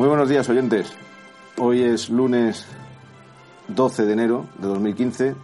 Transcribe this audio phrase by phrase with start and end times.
[0.00, 0.94] Muy buenos días, oyentes.
[1.58, 2.64] Hoy es lunes
[3.68, 5.34] 12 de enero de 2015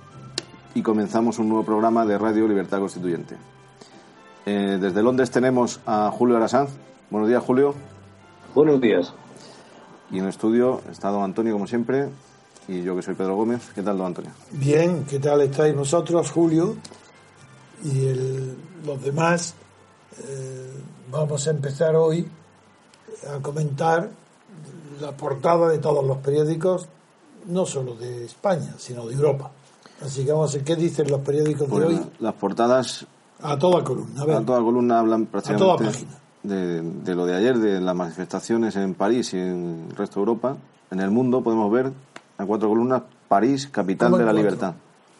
[0.74, 3.36] y comenzamos un nuevo programa de Radio Libertad Constituyente.
[4.46, 6.70] Eh, desde Londres tenemos a Julio Arasanz.
[7.10, 7.74] Buenos días, Julio.
[8.54, 9.12] Buenos días.
[10.10, 12.08] Y en el estudio está don Antonio, como siempre,
[12.66, 13.70] y yo que soy Pedro Gómez.
[13.74, 14.30] ¿Qué tal, don Antonio?
[14.52, 16.76] Bien, ¿qué tal estáis vosotros, Julio?
[17.84, 19.54] Y el- los demás.
[20.18, 20.72] Eh,
[21.10, 22.26] vamos a empezar hoy
[23.30, 24.08] a comentar
[25.00, 26.86] la portada de todos los periódicos,
[27.46, 29.50] no solo de España, sino de Europa.
[30.04, 33.06] Así que vamos a ver qué dicen los periódicos de Pues hoy la- las portadas
[33.42, 34.22] a toda columna.
[34.22, 36.10] A ver, a toda columna hablan toda prácticamente página.
[36.42, 40.20] de, de lo de ayer, de las manifestaciones en París y en el resto de
[40.20, 40.56] Europa.
[40.90, 41.92] En el mundo podemos ver
[42.38, 44.42] a cuatro columnas París, capital ¿Cómo de la cuatro?
[44.50, 44.74] libertad.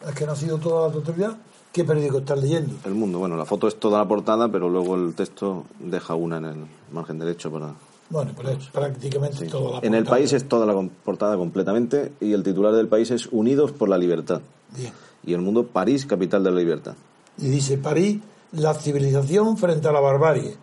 [0.07, 1.37] es que no ha sido toda la totalidad.
[1.71, 2.75] ¿Qué periódico estás leyendo?
[2.85, 6.37] El mundo, bueno, la foto es toda la portada, pero luego el texto deja una
[6.37, 6.55] en el
[6.91, 7.71] margen derecho para...
[8.09, 10.17] Bueno, pues es prácticamente toda la En el portada.
[10.17, 13.97] país es toda la portada completamente y el titular del país es Unidos por la
[13.97, 14.41] libertad.
[14.75, 14.93] Bien.
[15.25, 16.95] Y el mundo París, capital de la libertad.
[17.37, 18.19] Y dice París,
[18.53, 20.55] la civilización frente a la barbarie.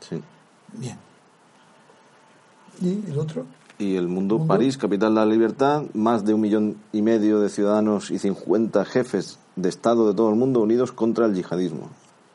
[0.00, 0.20] Sí.
[0.74, 0.98] Bien.
[2.82, 3.46] ¿Y el otro?
[3.78, 4.54] Y el mundo, Mundo.
[4.54, 8.84] París, capital de la libertad, más de un millón y medio de ciudadanos y 50
[8.84, 11.88] jefes de Estado de todo el mundo unidos contra el yihadismo.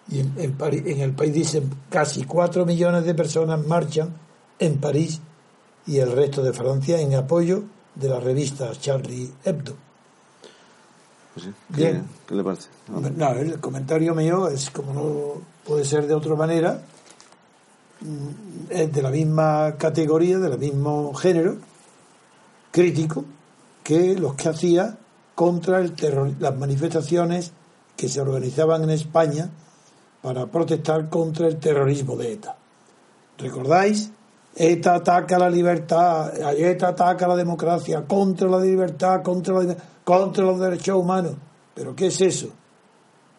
[0.09, 4.09] Y en, en París- en el país dicen casi 4 millones de personas marchan
[4.61, 5.19] en París
[5.87, 7.63] y el resto de Francia en apoyo
[7.95, 9.73] de la revista Charlie Hebdo.
[11.33, 12.05] Pues sí, ¿Qué, Bien.
[12.27, 12.69] qué le parece?
[12.87, 16.83] No, el comentario mío es como no puede ser de otra manera,
[18.01, 21.57] mm, es de la misma categoría, del mismo género
[22.71, 23.25] crítico
[23.83, 24.97] que los que hacía
[25.33, 27.51] contra el terror, las manifestaciones
[27.97, 29.49] que se organizaban en España
[30.21, 32.55] para protestar contra el terrorismo de ETA.
[33.39, 34.11] ¿Recordáis?
[34.55, 40.59] ETA ataca la libertad, ETA ataca la democracia, contra la libertad, contra, la, contra los
[40.59, 41.35] derechos humanos.
[41.73, 42.49] ¿Pero qué es eso?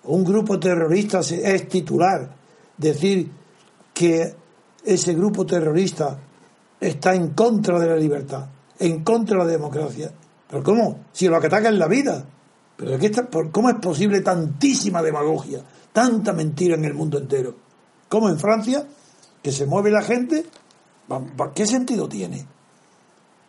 [0.05, 2.35] Un grupo terrorista es titular.
[2.77, 3.31] Decir
[3.93, 4.35] que
[4.85, 6.19] ese grupo terrorista
[6.81, 8.47] está en contra de la libertad,
[8.79, 10.11] en contra de la democracia.
[10.49, 10.99] ¿Pero cómo?
[11.13, 12.25] Si lo que ataca es la vida.
[12.77, 15.61] ¿Pero qué está- ¿Cómo es posible tantísima demagogia,
[15.93, 17.55] tanta mentira en el mundo entero?
[18.09, 18.85] ¿Cómo en Francia,
[19.43, 20.47] que se mueve la gente?
[21.55, 22.47] ¿Qué sentido tiene?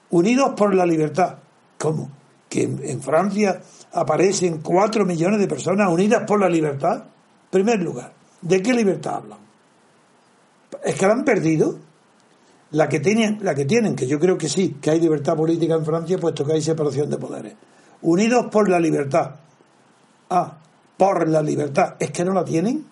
[0.09, 1.37] Unidos por la libertad.
[1.77, 2.09] ¿Cómo?
[2.49, 3.61] Que en Francia
[3.93, 7.03] aparecen cuatro millones de personas unidas por la libertad.
[7.03, 9.39] En primer lugar, ¿de qué libertad hablan?
[10.83, 11.77] ¿Es que la han perdido?
[12.71, 15.75] La que, tienen, la que tienen, que yo creo que sí, que hay libertad política
[15.75, 17.53] en Francia, puesto que hay separación de poderes.
[18.01, 19.35] Unidos por la libertad.
[20.29, 20.57] Ah,
[20.97, 21.95] por la libertad.
[21.99, 22.85] ¿Es que no la tienen?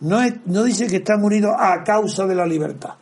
[0.00, 2.94] No, es- no dice que están unidos a causa de la libertad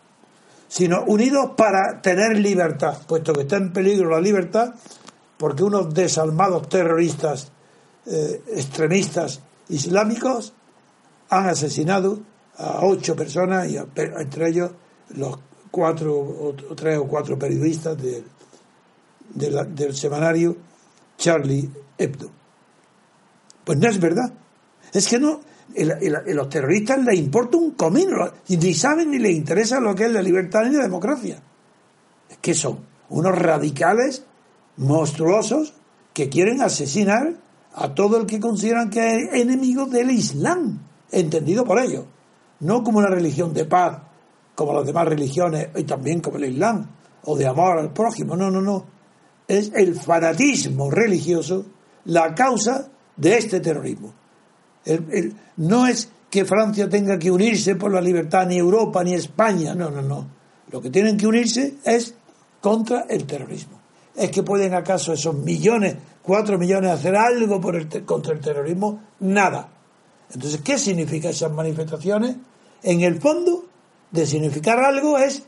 [0.71, 4.73] sino unidos para tener libertad, puesto que está en peligro la libertad,
[5.37, 7.51] porque unos desalmados terroristas
[8.07, 10.53] eh, extremistas islámicos
[11.29, 12.21] han asesinado
[12.57, 14.71] a ocho personas, y entre ellos
[15.17, 15.41] los
[15.73, 20.57] cuatro o, tres o cuatro periodistas del semanario
[21.19, 21.69] Charlie
[21.99, 22.31] Hebdo.
[23.65, 24.33] Pues no es verdad.
[24.93, 25.41] Es que no,
[25.75, 28.17] el- los terroristas les importa un comino,
[28.49, 31.43] ni saben ni les interesa lo que es la libertad ni la democracia.
[32.29, 34.25] Es que son unos radicales
[34.77, 35.75] monstruosos
[36.13, 37.35] que quieren asesinar
[37.75, 40.81] a todo el que consideran que es enemigo del Islam,
[41.11, 42.05] entendido por ellos.
[42.61, 43.99] No como una religión de paz,
[44.55, 46.87] como las demás religiones, y también como el Islam,
[47.25, 48.37] o de amor al prójimo.
[48.37, 48.85] No, no, no.
[49.47, 51.65] Es el fanatismo religioso
[52.05, 54.15] la causa de este terrorismo.
[54.85, 59.75] El- no es que Francia tenga que unirse por la libertad, ni Europa, ni España.
[59.75, 60.27] No, no, no.
[60.71, 62.15] Lo que tienen que unirse es
[62.61, 63.81] contra el terrorismo.
[64.15, 69.01] ¿Es que pueden acaso esos millones, cuatro millones, hacer algo por el contra el terrorismo?
[69.21, 69.69] Nada.
[70.33, 72.37] Entonces, ¿qué significa esas manifestaciones?
[72.83, 73.65] En el fondo,
[74.11, 75.43] de significar algo es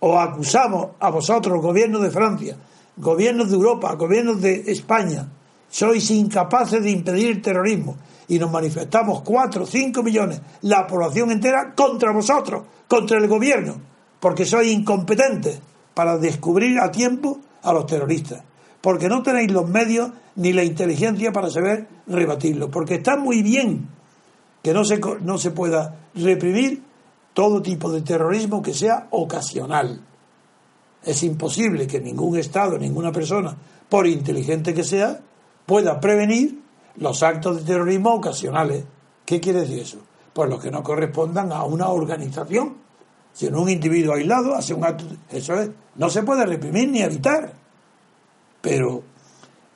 [0.00, 2.56] o acusamos a vosotros, gobierno de Francia,
[2.96, 5.28] gobiernos de Europa, gobiernos de España,
[5.68, 7.96] sois incapaces de impedir el terrorismo
[8.28, 13.80] y nos manifestamos cuatro, cinco millones, la población entera, contra vosotros, contra el gobierno,
[14.20, 15.60] porque sois incompetentes
[15.94, 18.42] para descubrir a tiempo a los terroristas,
[18.80, 23.88] porque no tenéis los medios ni la inteligencia para saber rebatirlo, porque está muy bien
[24.62, 26.82] que no se, no se pueda reprimir
[27.32, 30.00] todo tipo de terrorismo que sea ocasional.
[31.04, 33.56] Es imposible que ningún Estado, ninguna persona,
[33.88, 35.20] por inteligente que sea,
[35.66, 36.65] pueda prevenir
[36.98, 38.84] los actos de terrorismo ocasionales.
[39.24, 39.98] ¿Qué quiere decir eso?
[40.32, 42.86] Pues los que no correspondan a una organización
[43.36, 45.04] sino un individuo aislado hace un acto.
[45.30, 47.52] Eso es, no se puede reprimir ni evitar.
[48.62, 49.02] Pero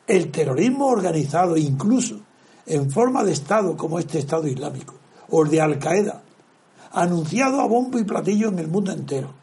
[0.07, 2.21] el terrorismo organizado, incluso
[2.65, 4.95] en forma de Estado como este Estado Islámico,
[5.29, 6.23] o el de Al Qaeda,
[6.93, 9.35] anunciado a bombo y platillo en el mundo entero,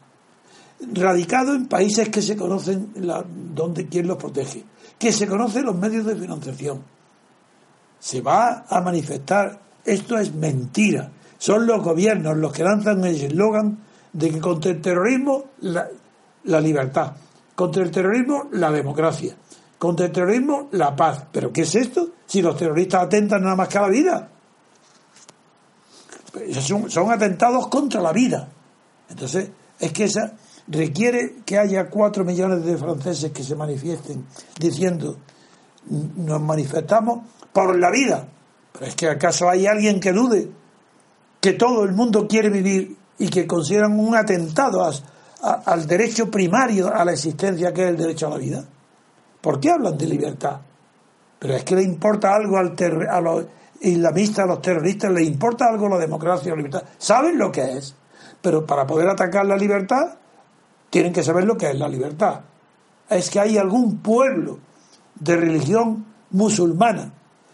[0.94, 4.64] radicado en países que se conocen la, donde quién los protege,
[4.98, 6.82] que se conocen los medios de financiación.
[7.98, 11.10] Se va a manifestar, esto es mentira.
[11.38, 13.78] Son los gobiernos los que lanzan el eslogan
[14.12, 15.88] de que contra el terrorismo la,
[16.44, 17.12] la libertad,
[17.54, 19.36] contra el terrorismo la democracia,
[19.78, 21.24] contra el terrorismo la paz.
[21.32, 22.10] ¿Pero qué es esto?
[22.26, 24.28] Si los terroristas atentan nada más que a la vida.
[26.60, 28.48] Son, son atentados contra la vida.
[29.08, 30.34] Entonces, es que esa
[30.68, 34.26] requiere que haya cuatro millones de franceses que se manifiesten
[34.58, 35.16] diciendo
[35.88, 37.20] nos manifestamos
[37.52, 38.28] por la vida.
[38.72, 40.50] Pero es que acaso hay alguien que dude
[41.40, 44.88] que todo el mundo quiere vivir y que consideran un atentado
[45.42, 48.64] al derecho primario a la existencia que es el derecho a la vida.
[49.40, 50.60] ¿Por qué hablan de libertad?
[51.38, 52.74] Pero es que le importa algo al
[53.08, 53.46] a los
[53.80, 56.82] islamistas, a los terroristas, le importa algo la democracia, la libertad.
[56.98, 57.94] Saben lo que es,
[58.42, 60.16] pero para poder atacar la libertad
[60.90, 62.40] tienen que saber lo que es la libertad.
[63.08, 64.58] Es que hay algún pueblo
[65.14, 67.12] de religión musulmana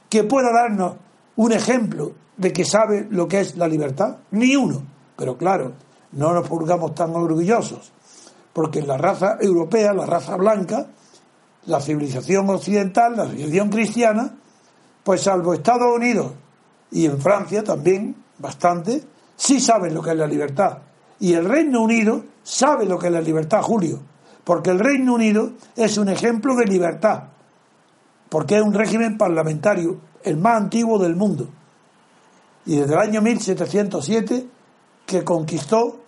[0.09, 0.95] que pueda darnos
[1.37, 4.19] un ejemplo de que sabe lo que es la libertad.
[4.31, 4.83] Ni uno.
[5.17, 5.73] Pero claro,
[6.13, 7.93] no nos pongamos tan orgullosos,
[8.53, 10.87] porque la raza europea, la raza blanca,
[11.67, 14.35] la civilización occidental, la civilización cristiana,
[15.03, 16.33] pues salvo Estados Unidos
[16.91, 19.03] y en Francia también, bastante,
[19.37, 20.79] sí saben lo que es la libertad.
[21.21, 24.01] Y el Reino Unido sabe lo que es la libertad, Julio,
[24.45, 27.25] porque el Reino Unido es un ejemplo de libertad,
[28.29, 31.49] porque es un régimen parlamentario, el más antiguo del mundo.
[32.67, 34.47] Y desde el año 1707
[35.07, 36.01] que conquistó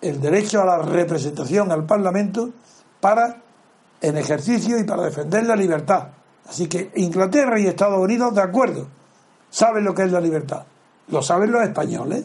[0.00, 2.50] el derecho a la representación al Parlamento
[3.00, 3.42] para
[4.00, 6.08] en ejercicio y para defender la libertad.
[6.48, 8.88] Así que Inglaterra y Estados Unidos de acuerdo,
[9.50, 10.64] saben lo que es la libertad.
[11.08, 12.24] Lo saben los españoles.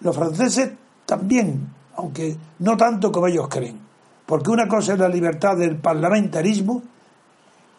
[0.00, 0.72] Los franceses
[1.06, 3.80] también, aunque no tanto como ellos creen.
[4.26, 6.82] Porque una cosa es la libertad del parlamentarismo,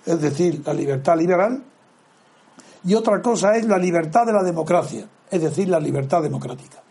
[0.05, 1.63] es decir, la libertad liberal,
[2.83, 6.81] y otra cosa es la libertad de la democracia, es decir, la libertad democrática.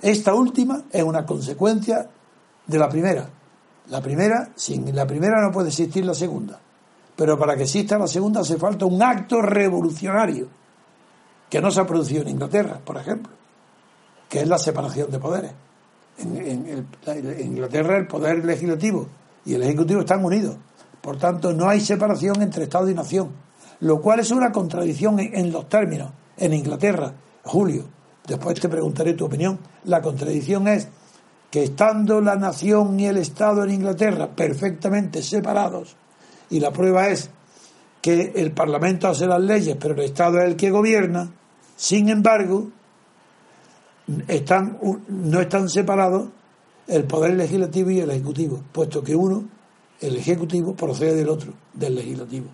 [0.00, 2.08] Esta última es una consecuencia
[2.66, 3.28] de la primera.
[3.88, 6.58] La primera, sin la primera no puede existir la segunda.
[7.14, 10.48] Pero para que exista la segunda hace falta un acto revolucionario
[11.48, 13.32] que no se ha producido en Inglaterra, por ejemplo,
[14.28, 15.52] que es la separación de poderes.
[16.18, 16.86] En,
[17.40, 19.06] Inglaterra el poder legislativo
[19.44, 20.56] y el ejecutivo están unidos.
[21.02, 23.32] Por tanto, no hay separación entre Estado y nación,
[23.80, 26.12] lo cual es una contradicción en los términos.
[26.36, 27.12] En Inglaterra,
[27.44, 27.84] Julio,
[28.26, 30.88] después te preguntaré tu opinión, la contradicción es
[31.50, 35.96] que estando la nación y el Estado en Inglaterra perfectamente separados,
[36.48, 37.30] y la prueba es
[38.00, 41.30] que el Parlamento hace las leyes, pero el Estado es el que gobierna,
[41.76, 42.68] sin embargo,
[44.28, 44.78] están,
[45.08, 46.28] no están separados
[46.86, 49.44] el poder legislativo y el ejecutivo, puesto que uno,
[50.02, 52.46] el ejecutivo, procede del otro, del legislativo.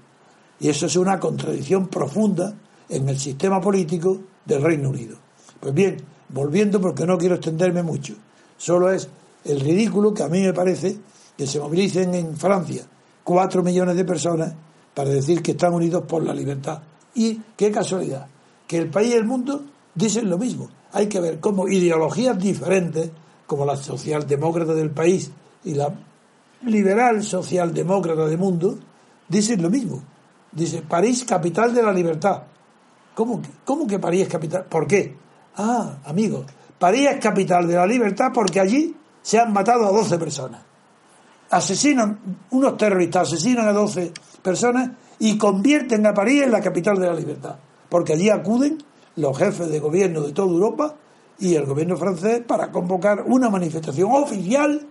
[0.61, 2.55] Y eso es una contradicción profunda
[2.89, 5.17] en el sistema político del Reino Unido.
[5.59, 5.97] Pues bien,
[6.29, 8.15] volviendo porque no quiero extenderme mucho,
[8.57, 9.09] solo es
[9.45, 10.99] el ridículo que a mí me parece
[11.37, 12.85] que se movilicen en Francia
[13.25, 14.53] cuatro millones de personas
[14.95, 16.83] para decir que están unidos por la libertad.
[17.15, 18.27] Y qué casualidad,
[18.67, 19.65] que el país y el mundo
[19.95, 20.69] dicen lo mismo.
[20.93, 23.11] Hay que ver cómo ideologías diferentes,
[23.47, 25.31] como la socialdemócrata del país
[25.65, 25.95] y la
[26.63, 28.79] liberal socialdemócrata del mundo,
[29.29, 30.03] dicen lo mismo.
[30.53, 32.43] Dice París, capital de la libertad.
[33.15, 34.65] ¿Cómo, ¿Cómo que París es capital?
[34.65, 35.17] ¿Por qué?
[35.57, 36.47] Ah, amigos,
[36.79, 40.63] París es capital de la libertad porque allí se han matado a 12 personas.
[41.51, 42.19] Asesinan,
[42.51, 44.13] unos terroristas asesinan a 12
[44.43, 47.57] personas y convierten a París en la capital de la libertad.
[47.89, 48.79] Porque allí acuden
[49.17, 50.95] los jefes de gobierno de toda Europa
[51.39, 54.87] y el gobierno francés para convocar una manifestación oficial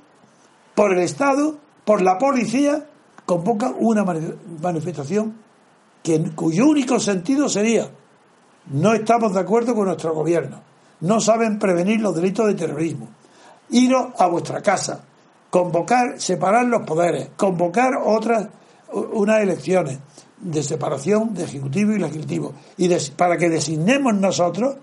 [0.77, 2.85] por el Estado, por la policía,
[3.25, 4.05] convoca una
[4.61, 5.35] manifestación
[6.03, 7.89] que, cuyo único sentido sería
[8.67, 10.61] no estamos de acuerdo con nuestro gobierno,
[11.01, 13.07] no saben prevenir los delitos de terrorismo,
[13.71, 15.03] iros a vuestra casa,
[15.49, 18.47] convocar, separar los poderes, convocar otras,
[18.91, 19.97] unas elecciones
[20.39, 24.75] de separación de ejecutivo y legislativo, y para que designemos nosotros,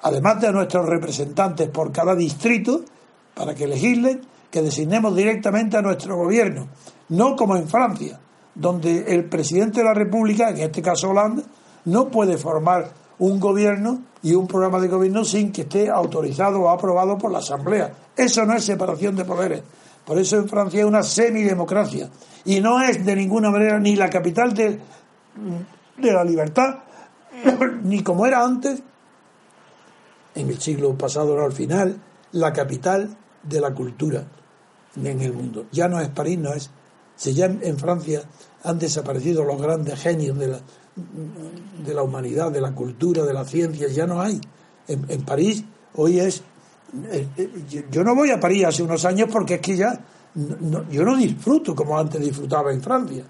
[0.00, 2.82] además de nuestros representantes por cada distrito,
[3.34, 6.68] para que legislen, que designemos directamente a nuestro gobierno,
[7.08, 8.20] no como en Francia,
[8.54, 11.42] donde el presidente de la República, en este caso Hollande,
[11.86, 16.68] no puede formar un gobierno y un programa de gobierno sin que esté autorizado o
[16.68, 17.94] aprobado por la Asamblea.
[18.16, 19.64] Eso no es separación de poderes.
[20.04, 22.08] Por eso en Francia es una semidemocracia.
[22.44, 24.78] Y no es de ninguna manera ni la capital de,
[25.98, 26.76] de la libertad,
[27.82, 28.80] ni como era antes,
[30.36, 34.24] en el siglo pasado, no al final, la capital de la cultura
[34.96, 35.66] en el mundo.
[35.72, 36.70] Ya no es París, no es.
[37.16, 38.22] Si ya en Francia
[38.64, 40.60] han desaparecido los grandes genios de la,
[41.84, 44.40] de la humanidad, de la cultura, de la ciencia, ya no hay.
[44.88, 46.42] En, París hoy es...
[47.10, 50.00] Eh, eh, yo no voy a París hace unos años porque es que ya
[50.90, 53.24] yo no disfruto como antes disfrutaba en Francia.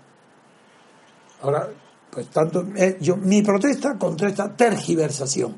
[1.42, 1.68] Ahora,
[2.11, 5.54] pues tanto, eh, yo, mi protesta contra esta tergiversación,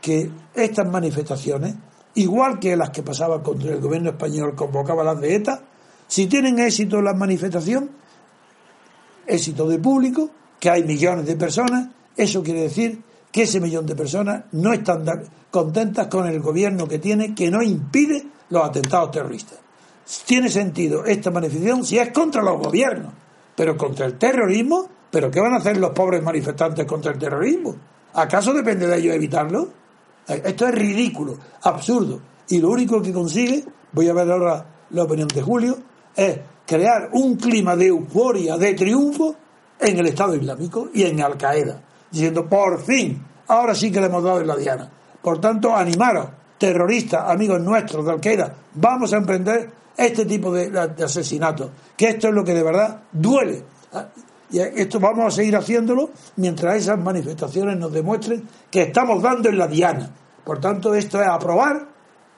[0.00, 1.74] que estas manifestaciones,
[2.16, 5.62] igual que las que pasaban contra el gobierno español, convocaba las de ETA,
[6.08, 7.90] si tienen éxito en la manifestación,
[9.26, 13.94] éxito de público, que hay millones de personas, eso quiere decir que ese millón de
[13.94, 15.04] personas no están
[15.50, 19.58] contentas con el gobierno que tiene, que no impide los atentados terroristas.
[20.24, 23.12] Tiene sentido esta manifestación si es contra los gobiernos,
[23.54, 27.76] pero contra el terrorismo, ¿pero qué van a hacer los pobres manifestantes contra el terrorismo?
[28.14, 29.68] ¿Acaso depende de ellos evitarlo?
[30.26, 32.20] Esto es ridículo, absurdo.
[32.48, 35.78] Y lo único que consigue, voy a ver ahora la opinión de Julio,
[36.14, 39.36] es crear un clima de euforia, de triunfo
[39.78, 41.80] en el Estado Islámico y en Al Qaeda,
[42.10, 44.90] diciendo por fin, ahora sí que le hemos dado en la diana.
[45.22, 46.28] Por tanto, animaros,
[46.58, 52.08] terroristas, amigos nuestros de Al Qaeda, vamos a emprender este tipo de, de asesinatos, que
[52.08, 53.64] esto es lo que de verdad duele.
[54.50, 59.58] Y esto vamos a seguir haciéndolo mientras esas manifestaciones nos demuestren que estamos dando en
[59.58, 60.10] la diana.
[60.44, 61.88] Por tanto, esto es aprobar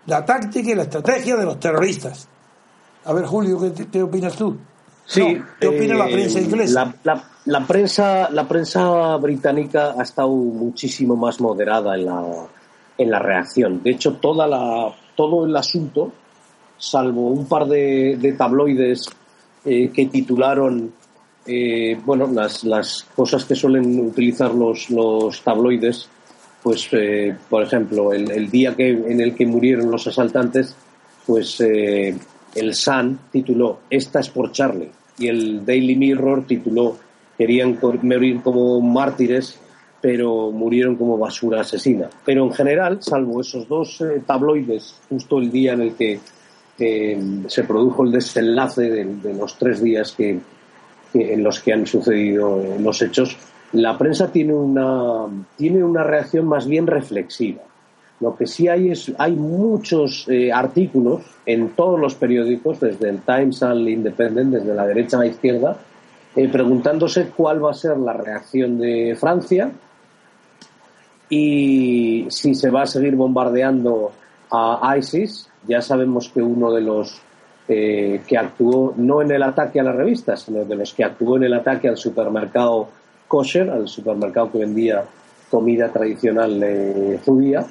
[0.07, 2.29] la táctica y la estrategia de los terroristas.
[3.05, 3.59] A ver, Julio,
[3.93, 4.57] ¿qué, opinas tú?
[5.05, 6.95] Sí, ¿Qué opina la prensa eh, inglesa?
[7.45, 12.25] La, prensa, la prensa británica ha estado muchísimo más moderada en la,
[12.99, 13.83] en la reacción.
[13.83, 16.13] De hecho, toda la, todo el asunto,
[16.77, 19.09] salvo un par de, tabloides
[19.65, 20.93] eh, que titularon
[21.49, 26.09] eh, bueno, las, cosas que suelen utilizar los, tabloides,
[26.63, 26.91] pues,
[27.49, 30.77] por ejemplo, el, día que, en el que murieron los asaltantes,
[31.27, 36.97] pues el Sun tituló Esta es por Charlie y el Daily Mirror tituló
[37.37, 39.57] Querían morir como mártires,
[40.01, 42.11] pero murieron como basura asesina.
[42.25, 46.21] Pero en general, salvo esos dos eh, tabloides, justo el día en el que
[47.49, 50.39] se produjo el desenlace de, los tres días que,
[51.15, 53.37] en los que han sucedido los hechos,
[53.73, 57.63] la prensa tiene una, tiene una reacción más bien reflexiva.
[58.21, 63.21] Lo que sí hay es hay muchos eh, artículos en todos los periódicos, desde el
[63.21, 65.77] Times al Independent, desde la derecha a la izquierda,
[66.35, 69.71] eh, preguntándose cuál va a ser la reacción de Francia
[71.29, 74.13] y si se va a seguir bombardeando
[74.51, 75.49] a ISIS.
[75.69, 77.21] Ya sabemos que uno de los
[77.71, 81.37] eh, que actuó no en el ataque a las revistas, sino de los que actuó
[81.37, 82.89] en el ataque al supermercado
[83.27, 85.05] kosher, al supermercado que vendía
[85.51, 87.67] comida tradicional judía,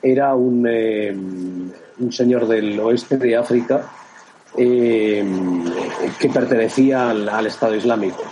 [0.00, 3.84] era un, eh, un señor del oeste de África
[4.56, 5.24] eh,
[6.20, 8.22] que pertenecía al, Estado Islámico.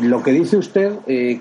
[0.00, 0.94] Lo que dice usted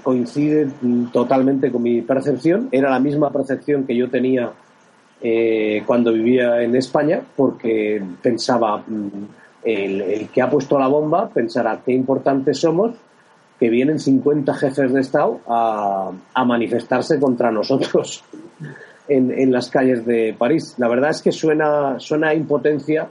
[0.04, 0.68] coincide
[1.12, 2.70] totalmente con mi percepción.
[2.72, 4.52] Era la misma percepción que yo tenía
[5.86, 9.26] cuando vivía en España, porque pensaba, mm,
[9.64, 12.96] el, que ha puesto la bomba pensará qué importantes somos,
[13.60, 18.24] que vienen 50 jefes de Estado a, a manifestarse contra nosotros
[19.08, 20.76] en, las calles de París.
[20.78, 23.08] La verdad es que suena, suena a impotencia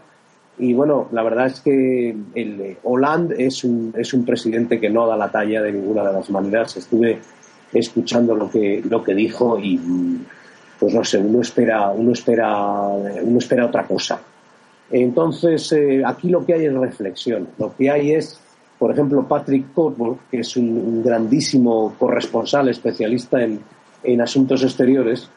[0.59, 5.07] y bueno, la verdad es que el Hollande es un, es un presidente que no
[5.07, 6.77] da la talla de ninguna de las maneras.
[6.77, 7.19] Estuve
[7.73, 9.81] escuchando lo que, lo que dijo y
[10.79, 12.89] pues no sé, uno espera, uno espera,
[13.23, 14.21] uno espera otra cosa.
[14.91, 17.49] Entonces, eh, aquí lo que hay es reflexión.
[17.59, 18.39] Lo que hay es,
[18.79, 23.61] por ejemplo, Patrick Coburn, que es un, grandísimo corresponsal especialista en,
[24.03, 25.31] en asuntos exteriores,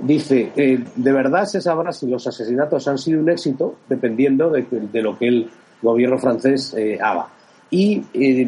[0.00, 4.66] dice, eh, de verdad se sabrá si los asesinatos han sido un éxito dependiendo de,
[5.02, 5.50] lo que el
[5.82, 7.28] gobierno francés eh, haga.
[7.70, 8.02] Y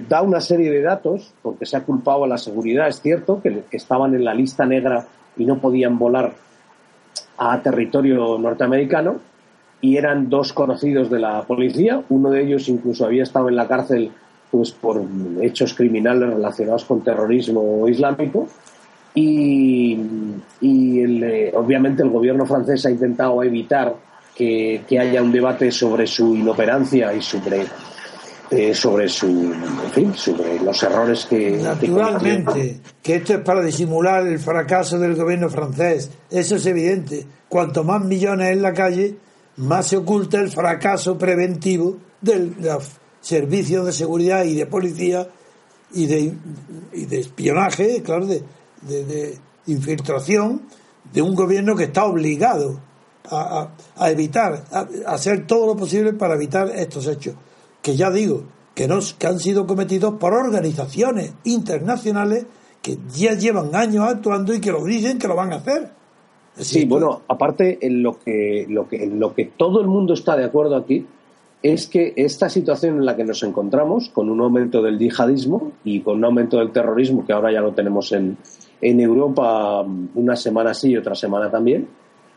[0.09, 3.65] da una serie de datos, porque se ha culpado a la seguridad, es cierto, que,
[3.71, 5.07] estaban en la lista negra
[5.37, 6.35] y no podían volar
[7.39, 9.19] a territorio norteamericano,
[9.81, 13.67] y eran dos conocidos de la policía, uno de ellos incluso había estado en la
[13.67, 14.11] cárcel
[14.51, 15.01] pues por
[15.41, 18.49] hechos criminales relacionados con terrorismo islámico,
[19.15, 19.99] y,
[20.63, 23.95] eh, obviamente el gobierno francés ha intentado evitar
[24.35, 27.65] que, haya un debate sobre su inoperancia y sobre
[28.53, 34.27] eh, sobre su, en fin, sobre los errores que naturalmente que, esto es para disimular
[34.27, 36.11] el fracaso del gobierno francés.
[36.29, 37.25] Eso es evidente.
[37.49, 39.15] Cuanto más millones en la calle
[39.59, 42.57] más se oculta el fracaso preventivo del
[43.21, 45.29] servicio de seguridad y de policía
[45.93, 48.43] y de, espionaje claro de,
[48.83, 50.63] de, infiltración
[51.13, 52.81] de un gobierno que está obligado
[53.31, 53.69] a,
[54.11, 57.37] evitar a hacer todo lo posible para evitar estos hechos
[57.83, 58.45] que ya digo,
[58.75, 62.47] que, nos, que han sido cometidos por organizaciones internacionales
[62.83, 65.91] que ya llevan años actuando y que lo dicen que lo van a hacer.
[66.57, 70.37] sí, bueno, aparte en lo que, lo que, en lo que todo el mundo está
[70.37, 71.07] de acuerdo aquí
[71.63, 76.01] es que esta situación en la que nos encontramos, con un aumento del yihadismo y
[76.01, 78.39] con un aumento del terrorismo, que ahora ya lo tenemos en,
[78.81, 79.85] en Europa
[80.15, 81.87] una semana sí y otra semana también,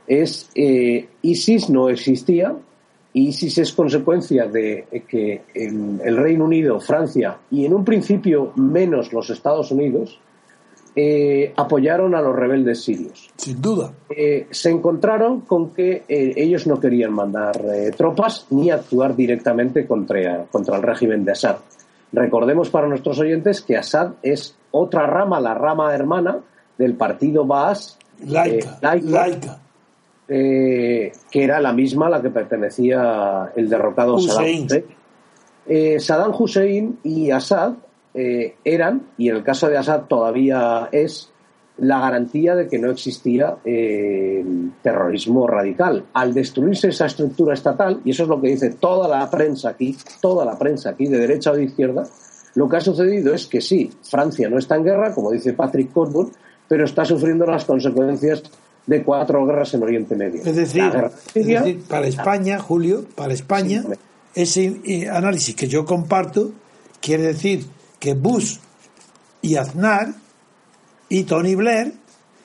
[0.08, 2.54] es eh, ISIS no existía,
[3.14, 9.14] ISIS es consecuencia de que en el Reino Unido, Francia y en un principio menos
[9.14, 10.20] los Estados Unidos
[10.96, 13.32] eh, apoyaron a los rebeldes sirios.
[13.36, 13.92] Sin duda.
[14.10, 17.60] Eh, se encontraron con que eh, ellos no querían mandar
[17.98, 21.58] tropas ni actuar directamente contra, contra el régimen de Assad.
[22.12, 26.40] Recordemos para nuestros oyentes que Assad es otra rama, la rama hermana
[26.78, 27.98] del partido Baas.
[28.24, 29.63] laica, laica
[30.28, 34.86] eh, que era la misma a la que pertenecía el derrocado Saddam Hussein.
[35.66, 37.74] Eh, Saddam Hussein y Assad
[38.14, 41.30] eh, eran, y en el caso de Assad todavía es,
[41.78, 43.58] la garantía de que no existía
[44.84, 46.06] terrorismo radical.
[46.14, 49.98] Al destruirse esa estructura estatal, y eso es lo que dice toda la prensa aquí,
[50.22, 52.04] toda la prensa aquí, de derecha o de izquierda,
[52.56, 55.92] lo que ha sucedido es que sí, Francia no está en guerra, como dice Patrick
[55.92, 56.32] Coburn,
[56.68, 58.44] pero está sufriendo las consecuencias
[58.86, 60.42] de cuatro guerras en Oriente Medio.
[60.44, 63.84] Es decir, para España, Julio, para España,
[64.36, 66.52] ese eh, análisis que yo comparto
[67.00, 67.66] quiere decir
[68.00, 68.58] que Bush
[69.42, 70.14] y Aznar
[71.10, 71.94] y Tony Blair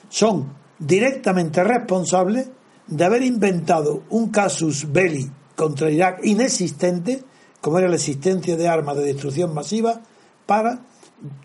[0.09, 2.49] son directamente responsables
[2.87, 7.23] de haber inventado un casus belli contra Irak inexistente,
[7.61, 10.01] como era la existencia de armas de destrucción masiva,
[10.45, 10.79] para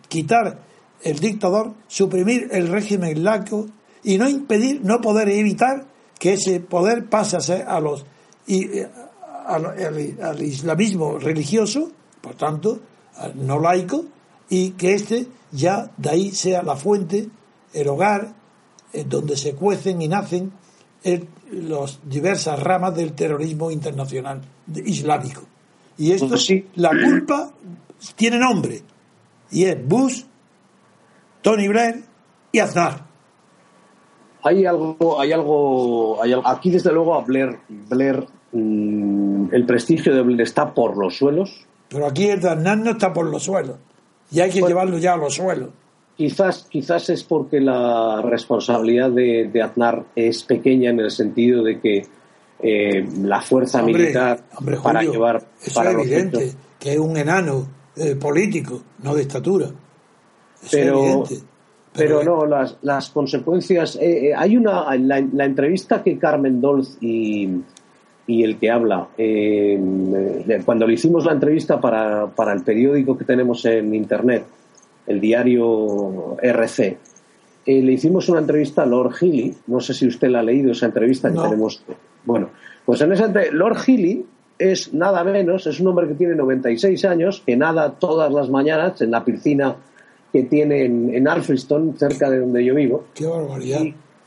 [0.08, 0.60] quitar
[1.02, 3.66] el dictador, suprimir el régimen laico
[4.04, 5.86] y no impedir, no poder evitar
[6.18, 8.04] que ese poder pase a, los
[8.46, 8.88] y, eh,
[9.46, 11.90] al, islamismo religioso,
[12.20, 12.80] por tanto,
[13.34, 14.04] no laico,
[14.48, 17.28] y que este ya de ahí sea la fuente,
[17.72, 18.34] el hogar,
[18.92, 20.52] en donde se cuecen y nacen
[21.50, 24.40] las diversas ramas del terrorismo internacional
[24.84, 25.42] islámico.
[25.96, 27.52] Y esto, pues la culpa
[28.16, 28.82] tiene nombre,
[29.50, 30.22] y es Bush,
[31.42, 32.04] Tony Blair
[32.52, 33.13] y Aznar
[34.44, 40.22] hay algo, hay algo, hay aquí desde luego a Blair, Blair mm, el prestigio de
[40.22, 41.66] Blair está por los suelos.
[41.88, 43.76] Pero aquí el Aznar no está por los suelos
[44.30, 45.70] y hay que llevarlo ya a los suelos.
[46.16, 51.80] Quizás, quizás es porque la responsabilidad de, de Aznar es pequeña en el sentido de
[51.80, 52.06] que
[52.60, 54.44] eh, la fuerza militar
[54.82, 59.70] para llevar eso es evidente que es un enano eh, político, no de estatura.
[60.70, 61.24] pero,
[61.96, 63.96] pero no, las, las consecuencias.
[63.96, 64.94] Eh, eh, hay una.
[64.96, 67.48] La, la, entrevista que Carmen Dolz y,
[68.26, 69.78] y el que habla, eh,
[70.64, 74.44] cuando le hicimos la entrevista para, para, el periódico que tenemos en internet,
[75.06, 76.98] el diario RC,
[77.66, 79.54] le hicimos una entrevista a Lord Healy.
[79.68, 81.82] No sé si usted la ha leído esa entrevista que tenemos.
[82.24, 82.50] Bueno,
[82.84, 84.26] pues en esa Lord Healy
[84.58, 89.00] es nada menos, es un hombre que tiene 96 años, que nada todas las mañanas
[89.00, 89.76] en la piscina
[90.34, 93.04] que tiene en, en cerca de donde yo vivo.
[93.14, 93.82] ¡Qué barbaridad!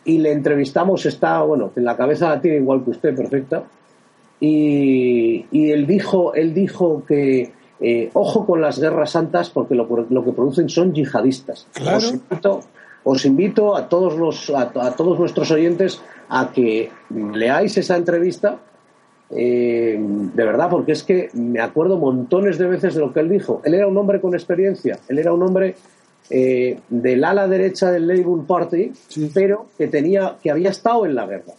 [0.06, 3.66] Y, le entrevistamos, está, bueno, en la cabeza la tiene igual que usted, perfecta.
[4.40, 10.24] Y, él dijo, él dijo que eh, ojo con las guerras santas porque lo, lo
[10.24, 11.68] que producen son yihadistas.
[11.74, 12.62] Claro.
[13.04, 18.60] Os invito, a todos los a, todos nuestros oyentes a que leáis esa entrevista
[19.30, 23.30] eh, de verdad, porque es que me acuerdo montones de veces de lo que él
[23.30, 23.62] dijo.
[23.66, 25.76] Él era un hombre con experiencia, él era un hombre
[26.30, 28.92] eh, del ala derecha del Labour Party,
[29.34, 31.54] pero que tenía, que había estado en la guerra.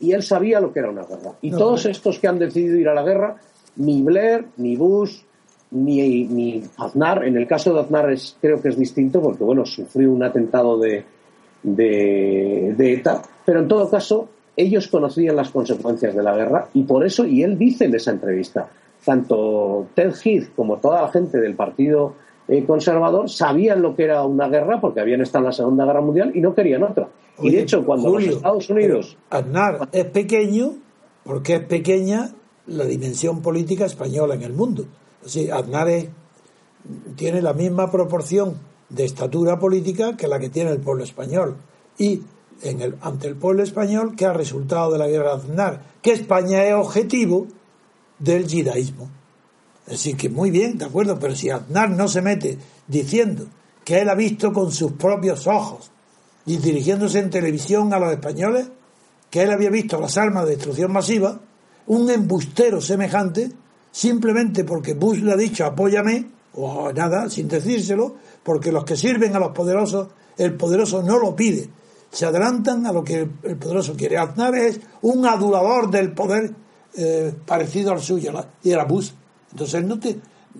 [0.00, 1.32] Y él sabía lo que era una guerra.
[1.40, 3.36] Y todos estos que han decidido ir a la guerra,
[3.76, 5.20] ni Blair, ni Bush,
[5.70, 9.64] ni, ni Aznar, en el caso de Aznar es, creo que es distinto porque, bueno,
[9.64, 11.04] sufrió un atentado de,
[11.62, 16.82] de, de ETA, pero en todo caso, ellos conocían las consecuencias de la guerra y
[16.82, 18.68] por eso, y él dice en esa entrevista,
[19.04, 22.14] tanto Ted Heath como toda la gente del Partido
[22.58, 26.00] eh, conservador sabían lo que era una guerra porque habían estado en la Segunda Guerra
[26.00, 27.08] Mundial y no querían otra.
[27.40, 29.16] y de hecho, cuando los Estados Unidos.
[29.30, 30.74] Aznar es pequeño
[31.24, 32.30] porque es pequeña
[32.66, 34.84] la dimensión política española en el mundo.
[35.24, 35.88] Sí, Aznar
[37.16, 38.56] tiene la misma proporción
[38.88, 41.56] de estatura política que la que tiene el pueblo español.
[41.98, 42.22] Y
[42.62, 45.82] en el, ante el pueblo español, que ha resultado de la guerra de Aznar?
[46.02, 47.46] Que España es objetivo
[48.18, 49.08] del yidaísmo.
[49.86, 53.46] Decir, que muy bien, de acuerdo, pero si Aznar no se mete diciendo
[53.84, 55.90] que él ha visto con sus propios ojos
[56.46, 58.68] y dirigiéndose en televisión a los españoles,
[59.30, 61.40] que él había visto las armas de destrucción masiva,
[61.86, 63.50] un embustero semejante,
[63.90, 69.34] simplemente porque Bush le ha dicho apóyame, o nada, sin decírselo, porque los que sirven
[69.34, 71.68] a los poderosos, el poderoso no lo pide,
[72.10, 74.18] se adelantan a lo que el poderoso quiere.
[74.18, 76.52] Aznar es un adulador del poder
[76.94, 79.10] eh, parecido al suyo, y era Bush.
[79.52, 80.10] Entonces, no te,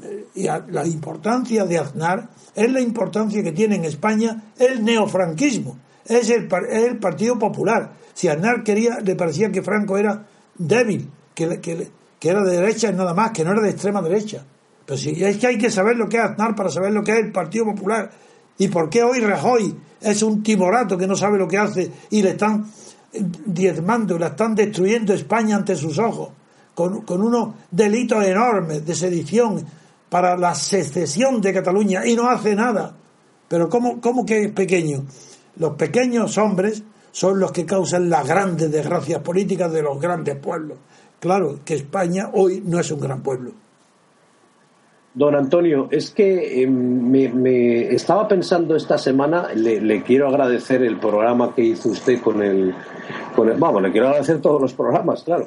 [0.03, 5.79] eh, y la importancia de Aznar es la importancia que tiene en España el neofranquismo,
[6.05, 7.93] es el, el Partido Popular.
[8.15, 10.27] Si Aznar quería, le parecía que Franco era
[10.57, 14.45] débil, que, que, que era de derecha nada más, que no era de extrema derecha.
[14.87, 17.13] Pero si es que hay que saber lo que es Aznar para saber lo que
[17.13, 18.11] es el Partido Popular.
[18.59, 22.23] ¿Y por qué hoy Rajoy es un timorato que no sabe lo que hace y
[22.23, 22.67] le están
[23.47, 26.31] diezmando, la están destruyendo España ante sus ojos?
[26.75, 29.65] Con, unos delitos enormes de sedición
[30.09, 32.95] para la secesión de Cataluña y no hace nada.
[33.49, 35.05] Pero ¿cómo, cómo que es pequeño?
[35.57, 40.79] Los pequeños hombres son los que causan las grandes desgracias políticas de los grandes pueblos.
[41.21, 43.53] Claro que España hoy no es un gran pueblo.
[45.15, 51.55] Don Antonio, es que eh, me, estaba pensando esta semana, le, quiero agradecer el programa
[51.55, 52.75] que hizo usted con el,
[53.37, 55.47] con el, Vamos, le quiero agradecer todos los programas, claro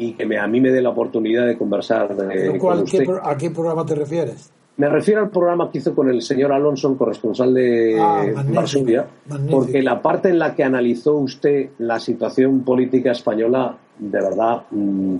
[0.00, 3.04] y que me, a mí me dé la oportunidad de conversar de, con usted.
[3.22, 4.50] ¿A qué programa te refieres?
[4.78, 9.06] Me refiero al programa que hizo con el señor Alonso, corresponsal de ah, Varsovia,
[9.50, 15.16] porque la parte en la que analizó usted la situación política española, de verdad, mm,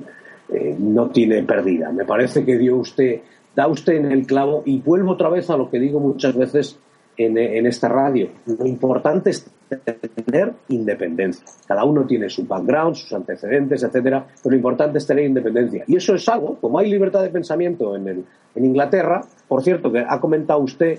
[0.48, 1.92] eh, no tiene perdida.
[1.92, 3.20] Me parece que dio usted,
[3.54, 6.78] da usted en el clavo, y vuelvo otra vez a lo que digo muchas veces
[7.18, 8.30] en, en esta radio.
[8.46, 11.44] Lo importante es tener independencia.
[11.66, 15.84] Cada uno tiene su background, sus antecedentes, etcétera, pero lo importante es tener independencia.
[15.86, 19.90] Y eso es algo, como hay libertad de pensamiento en, el, en Inglaterra, por cierto,
[19.92, 20.98] que ha comentado usted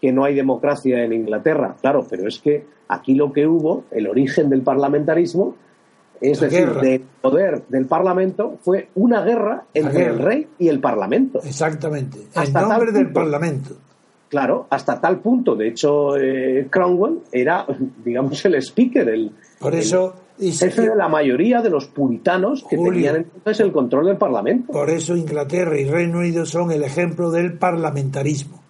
[0.00, 4.08] que no hay democracia en Inglaterra, claro, pero es que aquí lo que hubo, el
[4.08, 5.56] origen del parlamentarismo,
[6.20, 11.40] es decir, del poder del Parlamento, fue una guerra entre el rey y el Parlamento.
[11.42, 13.76] Exactamente, en nombre del Parlamento.
[14.30, 15.56] Claro, hasta tal punto.
[15.56, 17.66] De hecho, eh, Cromwell era,
[18.04, 23.16] digamos, el speaker, el, Por eso, jefe de la mayoría de los puritanos que tenían
[23.16, 24.72] entonces el control del Parlamento.
[24.72, 28.62] Por eso Inglaterra y Reino Unido son el ejemplo del parlamentarismo.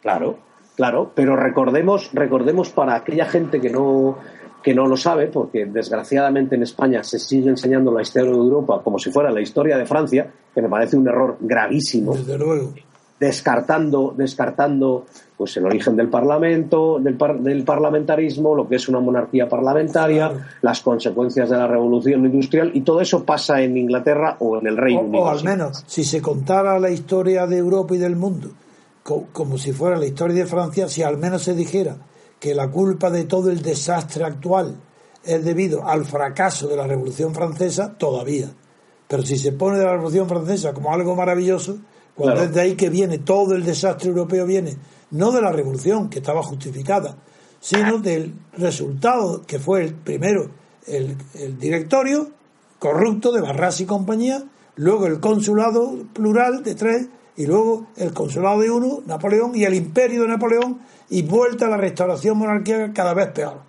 [0.00, 0.38] Claro,
[0.76, 4.18] claro, pero recordemos, recordemos para aquella gente que no
[4.62, 8.80] que no lo sabe, porque desgraciadamente en España se sigue enseñando la historia de Europa
[8.82, 12.14] como si fuera la historia de Francia, que me parece un error gravísimo.
[12.14, 12.72] Desde luego
[13.18, 19.48] descartando, descartando pues el origen del parlamento, del, del, parlamentarismo, lo que es una monarquía
[19.48, 24.66] parlamentaria, las consecuencias de la revolución industrial y todo eso pasa en Inglaterra o en
[24.66, 25.24] el Reino Unido.
[25.24, 28.50] O al menos, si se contara la historia de Europa y del mundo
[29.04, 31.98] como si fuera la historia de Francia, si al menos se dijera
[32.40, 34.76] que la culpa de todo el desastre actual
[35.22, 38.50] es debido al fracaso de la Revolución Francesa, todavía.
[39.06, 41.78] Pero si se pone de la Revolución Francesa como algo maravilloso,
[42.14, 44.76] cuando es de ahí que viene todo el desastre europeo, viene
[45.10, 47.16] no de la revolución, que estaba justificada,
[47.60, 50.50] sino del resultado que fue el primero
[50.86, 51.16] el,
[51.58, 52.30] directorio
[52.78, 54.44] corrupto de Barras y compañía,
[54.76, 59.74] luego el consulado plural de tres, y luego el consulado de uno, Napoleón, y el
[59.74, 63.62] imperio de Napoleón, y vuelta a la restauración monárquica cada vez peor.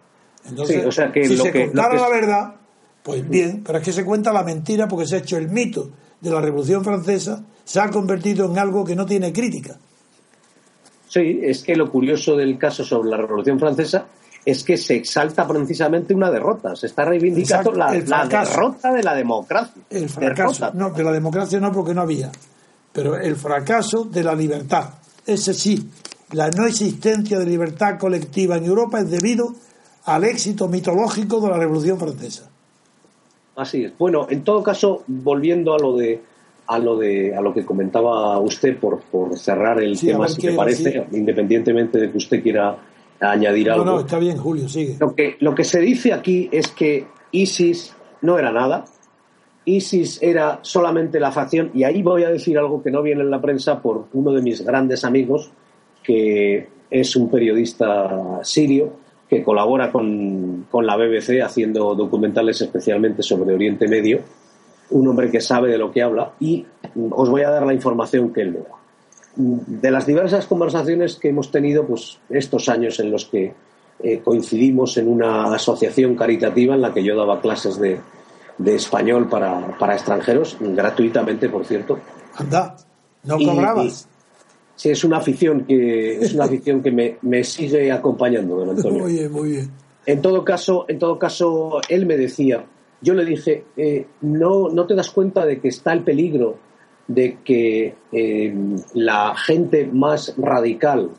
[0.48, 2.56] Entonces, si se contara la verdad,
[3.02, 5.92] pues bien, pero es que se cuenta la mentira porque se ha hecho el mito
[6.26, 9.78] de la Revolución Francesa se ha convertido en algo que no tiene crítica.
[11.08, 14.08] Sí, es que lo curioso del caso sobre la Revolución Francesa
[14.44, 19.82] es que se exalta precisamente una derrota, se está reivindicando la, derrota de la democracia.
[19.90, 22.32] El fracaso, no, de la democracia no porque no había,
[22.92, 24.90] pero el fracaso de la libertad.
[25.26, 25.90] Ese sí,
[26.32, 29.56] la no existencia de libertad colectiva en Europa es debido
[30.06, 32.50] al éxito mitológico de la Revolución Francesa.
[33.56, 33.98] Así es.
[33.98, 36.22] Bueno, en todo caso, volviendo a lo de
[36.68, 40.54] a lo de a lo que comentaba usted por, por cerrar el tema, si me
[40.54, 42.76] parece, independientemente de que usted quiera
[43.20, 43.86] añadir algo.
[43.86, 44.98] No, no, está bien, Julio, sigue.
[45.00, 48.86] Lo que, lo que se dice aquí es que ISIS no era nada,
[49.66, 53.32] ISIS era solamente la facción, y ahí voy a decir algo que no viene en
[53.32, 55.52] la prensa por uno de mis grandes amigos,
[56.04, 63.54] que es un periodista sirio, que colabora con, con la BBC haciendo documentales especialmente sobre
[63.54, 64.20] Oriente Medio,
[64.92, 66.66] un hombre que sabe de lo que habla, y
[67.12, 68.76] os voy a dar la información que él me da.
[69.36, 73.54] De las diversas conversaciones que hemos tenido, pues estos años en los que
[74.04, 78.00] eh, coincidimos en una asociación caritativa en la que yo daba clases de,
[78.66, 82.00] español para, extranjeros, gratuitamente, por cierto.
[82.36, 82.78] Anda,
[83.24, 84.08] no cobrabas.
[84.76, 89.04] Sí, es una afición que, es una afición que me, me sigue acompañando, don Antonio.
[89.04, 89.72] Muy bien, muy bien.
[90.06, 92.66] En todo caso, en todo caso, él me decía,
[93.02, 96.58] yo le dije, eh, no, no te das cuenta de que está el peligro
[97.08, 98.56] de que eh,
[98.94, 101.12] la gente más radical,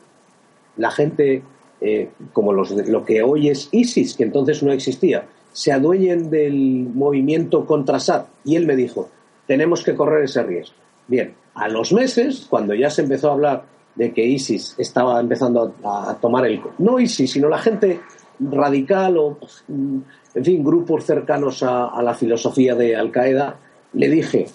[0.75, 1.43] la gente
[1.79, 6.89] eh, como los, lo que hoy es ISIS, que entonces no existía, se adueñen del
[6.93, 8.25] movimiento contra Assad.
[8.43, 9.09] Y él me dijo,
[9.45, 10.75] tenemos que correr ese riesgo.
[11.07, 13.63] Bien, a los meses, cuando ya se empezó a hablar
[13.95, 16.61] de que ISIS estaba empezando a, tomar el...
[16.77, 17.99] No ISIS, sino la gente
[18.39, 23.57] radical o en fin, grupos cercanos a, la filosofía de Al Qaeda,
[23.93, 24.45] le dije,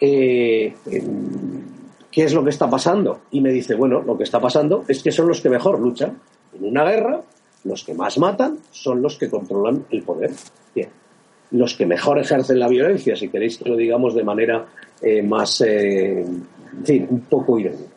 [0.00, 0.72] eh,
[2.12, 3.22] ¿qué es lo que está pasando?
[3.32, 6.20] Y me dice, bueno, lo que está pasando es que son los que mejor luchan.
[6.54, 7.22] En una guerra,
[7.64, 10.30] los que más matan son los que controlan el poder.
[10.74, 10.90] Bien.
[11.50, 14.66] Los que mejor ejercen la violencia, si queréis que lo digamos de manera
[15.00, 17.96] eh, más, eh, en fin, un poco irónica.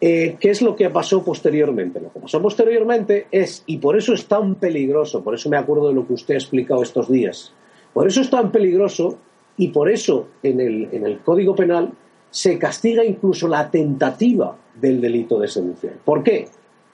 [0.00, 2.00] Eh, ¿Qué es lo que pasó posteriormente?
[2.00, 5.88] Lo que pasó posteriormente es, y por eso es tan peligroso, por eso me acuerdo
[5.88, 7.52] de lo que usted ha explicado estos días,
[7.94, 9.18] por eso es tan peligroso
[9.56, 11.90] y por eso en el, en el Código Penal
[12.30, 15.94] se castiga incluso la tentativa del delito de sedición.
[16.04, 16.46] ¿Por qué?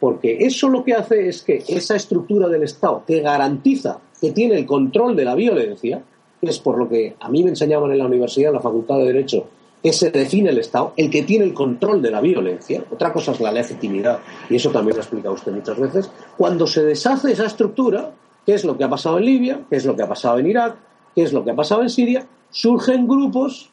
[0.02, 4.56] Porque eso lo que hace es que esa estructura del Estado que garantiza que tiene
[4.56, 6.02] el control de la violencia,
[6.40, 8.98] que es por lo que a mí me enseñaban en la universidad, en la Facultad
[8.98, 9.46] de Derecho,
[9.80, 13.30] que se define el Estado, el que tiene el control de la violencia, otra cosa
[13.30, 14.18] es la legitimidad,
[14.50, 18.10] y eso también lo ha explicado usted muchas veces, cuando se deshace esa estructura,
[18.44, 19.60] ¿qué es lo que ha pasado en Libia?
[19.70, 20.74] ¿Qué es lo que ha pasado en Irak?
[21.14, 22.26] ¿Qué es lo que ha pasado en Siria?
[22.50, 23.70] Surgen grupos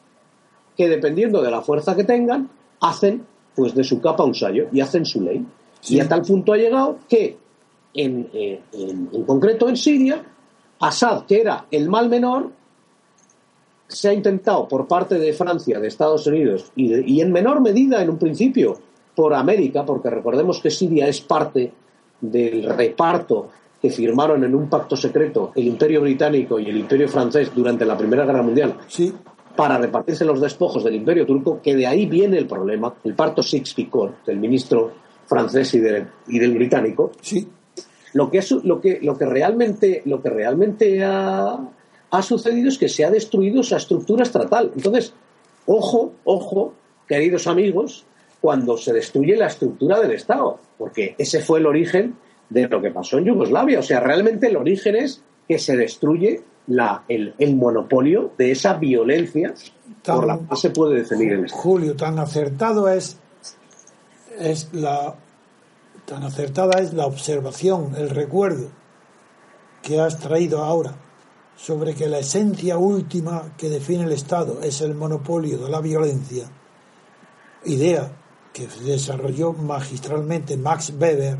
[0.77, 4.79] que, dependiendo de la fuerza que tengan, hacen pues de su capa un sallo y
[4.79, 5.43] hacen su ley.
[5.87, 7.37] Y a tal punto ha llegado que,
[7.93, 10.23] en, eh, en concreto en Siria,
[10.79, 12.51] Assad, que era el mal menor,
[13.89, 18.11] se ha intentado por parte de Francia, de Estados Unidos y, en menor medida en
[18.11, 18.77] un principio
[19.15, 21.73] por América, porque recordemos que Siria es parte
[22.21, 23.49] del reparto
[23.81, 27.97] que firmaron en un pacto secreto el Imperio Británico y el Imperio Francés durante la
[27.97, 28.75] Primera Guerra Mundial
[29.55, 33.41] para repartirse los despojos del Imperio Turco, que de ahí viene el problema, el pacto
[33.41, 34.91] Six-Picot del ministro
[35.29, 35.77] francés y,
[36.27, 37.11] y del británico.
[37.21, 37.47] Sí.
[38.13, 41.59] Lo que, es, lo que, lo que realmente, lo que realmente ha,
[42.09, 44.71] ha sucedido es que se ha destruido esa estructura estatal.
[44.75, 45.13] Entonces,
[45.67, 46.73] ojo, ojo,
[47.07, 48.05] queridos amigos,
[48.41, 52.15] cuando se destruye la estructura del Estado, porque ese fue el origen
[52.49, 53.79] de lo que pasó en Yugoslavia.
[53.79, 59.53] O sea, realmente el origen es que se destruye la, el, monopolio de esa violencia
[60.05, 61.61] por la cual se puede definir el Estado.
[61.61, 63.19] Julio, tan acertado es,
[64.39, 65.15] es la
[66.05, 68.69] tan acertada es la observación, el recuerdo
[69.83, 70.95] que has traído ahora
[71.55, 76.49] sobre que la esencia última que define el Estado es el monopolio de la violencia,
[77.65, 78.11] idea
[78.53, 81.37] que desarrolló magistralmente Max Weber,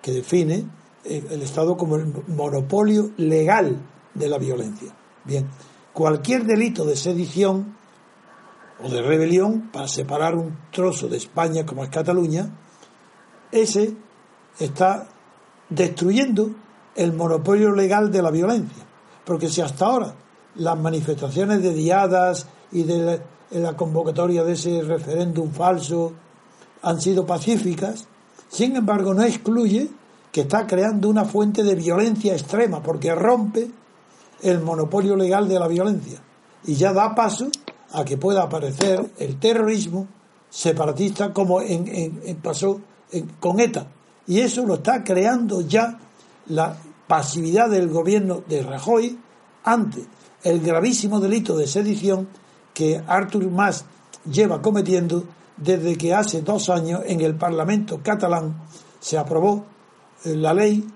[0.00, 0.66] que define
[1.04, 3.76] el Estado como el monopolio legal
[4.14, 4.94] de la violencia.
[5.24, 5.48] Bien,
[5.92, 7.76] cualquier delito de sedición
[8.82, 12.50] o de rebelión para separar un trozo de España como es Cataluña,
[13.52, 13.94] ese
[14.58, 15.08] está
[15.68, 16.50] destruyendo
[16.94, 18.84] el monopolio legal de la violencia.
[19.24, 20.14] Porque si hasta ahora
[20.56, 26.12] las manifestaciones de diadas y de la, convocatoria de ese referéndum falso
[26.82, 28.06] han sido pacíficas,
[28.48, 29.88] sin embargo no excluye
[30.32, 33.70] que está creando una fuente de violencia extrema porque rompe
[34.42, 36.20] el monopolio legal de la violencia
[36.64, 37.48] y ya da paso
[37.92, 40.06] a que pueda aparecer el terrorismo
[40.48, 42.80] separatista como en, pasó
[43.38, 43.86] con ETA.
[44.26, 45.98] Y eso lo está creando ya
[46.46, 46.76] la
[47.06, 49.18] pasividad del gobierno de Rajoy
[49.64, 50.04] ante
[50.42, 52.28] el gravísimo delito de sedición
[52.72, 53.84] que Artur Mas
[54.30, 55.24] lleva cometiendo
[55.56, 58.62] desde que hace dos años en el Parlamento catalán
[58.98, 59.64] se aprobó
[60.24, 60.86] eh, la ley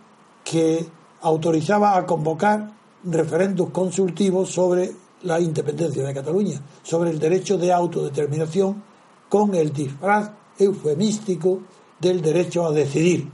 [0.44, 0.86] que
[1.22, 2.72] autorizaba a convocar
[3.04, 4.92] referendos consultivos sobre
[5.24, 8.82] la independencia de Cataluña, sobre el derecho de autodeterminación
[9.28, 11.60] con el disfraz eufemístico
[11.98, 13.28] del derecho a decidir.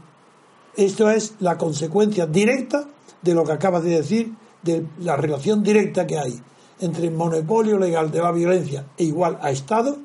[0.77, 2.89] Esto es la consecuencia directa
[3.21, 6.41] de lo que acabas de decir, de la relación directa que hay
[6.81, 9.99] entre el monopolio legal de la violencia e igual a Estado,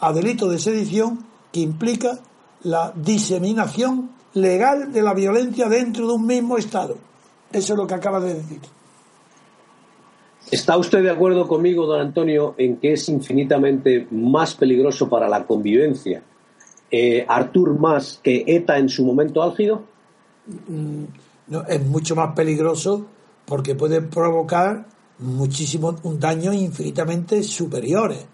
[0.00, 2.20] a delito de sedición que implica
[2.62, 6.96] la diseminación legal de la violencia dentro de un mismo Estado.
[7.52, 8.60] Eso es lo que acabas de decir.
[10.50, 15.46] ¿Está usted de acuerdo conmigo, don Antonio, en que es infinitamente más peligroso para la
[15.46, 16.22] convivencia
[16.90, 19.82] eh, Artur más que ETA en su momento álgido?
[20.68, 21.04] Mm,
[21.48, 23.06] no, es mucho más peligroso
[23.46, 24.86] porque puede provocar
[25.18, 28.26] muchísimo un daño infinitamente superiores.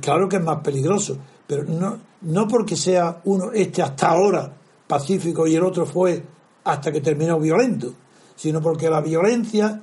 [0.00, 4.52] claro que es más peligroso, pero no, no porque sea uno este hasta ahora
[4.86, 6.22] pacífico y el otro fue
[6.64, 7.94] hasta que terminó violento,
[8.36, 9.80] sino porque la violencia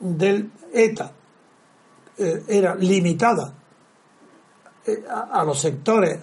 [0.00, 1.12] del ETA
[2.18, 3.54] eh, era limitada
[4.84, 6.18] eh, a, los sectores,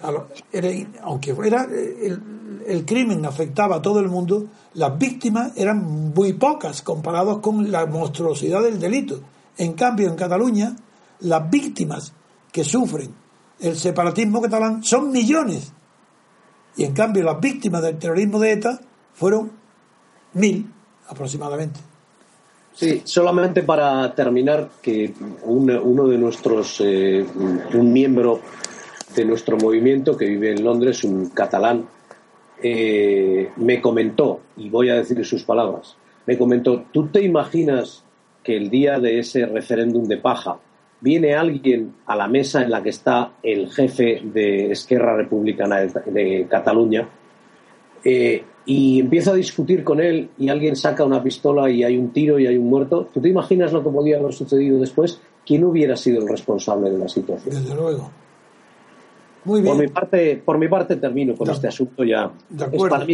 [1.02, 2.18] aunque fuera eh,
[2.66, 7.86] el, crimen afectaba a todo el mundo, las víctimas eran muy pocas comparadas con la
[7.86, 9.20] monstruosidad del delito.
[9.56, 10.76] En cambio, en Cataluña,
[11.20, 12.12] las víctimas
[12.52, 13.14] que sufren
[13.60, 15.72] el separatismo catalán son millones.
[16.76, 18.80] Y en cambio, las víctimas del terrorismo de ETA
[19.14, 19.52] fueron
[20.34, 20.72] mil
[21.08, 21.89] aproximadamente.
[22.80, 25.12] Sí, solamente para terminar, que
[25.42, 27.22] uno de nuestros, eh,
[27.74, 28.40] un miembro
[29.14, 31.84] de nuestro movimiento que vive en Londres, un catalán,
[32.62, 38.02] eh, me comentó, y voy a decir sus palabras, me comentó, ¿tú te imaginas
[38.42, 40.56] que el día de ese referéndum de paja
[41.02, 46.46] viene alguien a la mesa en la que está el jefe de Esquerra Republicana de,
[46.48, 47.06] Cataluña
[48.02, 52.12] eh, y empieza a discutir con él y alguien saca una pistola y hay un
[52.12, 55.20] tiro y hay un muerto, ¿tú te imaginas lo que podía haber sucedido después?
[55.46, 57.54] ¿Quién hubiera sido el responsable de la situación?
[57.54, 58.10] Desde luego.
[59.44, 59.74] Muy bien.
[59.74, 62.30] Por mi parte, por mi parte termino con este asunto ya.
[62.48, 63.06] De acuerdo.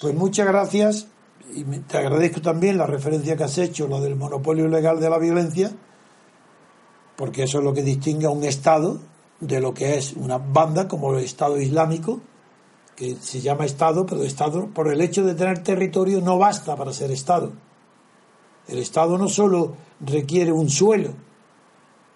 [0.00, 1.08] Pues muchas gracias
[1.54, 5.18] y te agradezco también la referencia que has hecho, lo del monopolio legal de la
[5.18, 5.70] violencia,
[7.16, 9.00] porque eso es lo que distingue a un Estado
[9.40, 12.20] de lo que es una banda como el Estado Islámico,
[12.96, 16.92] que se llama Estado, pero Estado por el hecho de tener territorio no basta para
[16.92, 17.52] ser Estado.
[18.68, 21.10] El Estado no solo requiere un suelo,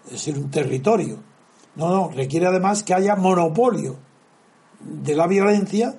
[0.06, 1.18] es decir, un territorio,
[1.74, 3.96] no, no, requiere además que haya monopolio
[4.80, 5.96] de la violencia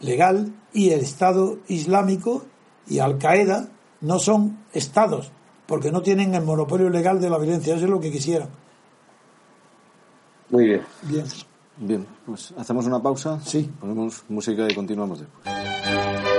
[0.00, 2.44] legal y el Estado Islámico
[2.88, 3.68] y Al Qaeda
[4.00, 5.30] no son estados
[5.70, 7.76] porque no tienen el monopolio legal de la violencia.
[7.76, 8.48] Eso es lo que quisieran.
[10.50, 10.82] Muy bien.
[11.02, 11.24] Bien.
[11.80, 13.40] Bien, pues hacemos una pausa.
[13.40, 13.70] Sí.
[13.80, 16.29] Ponemos música y continuamos después.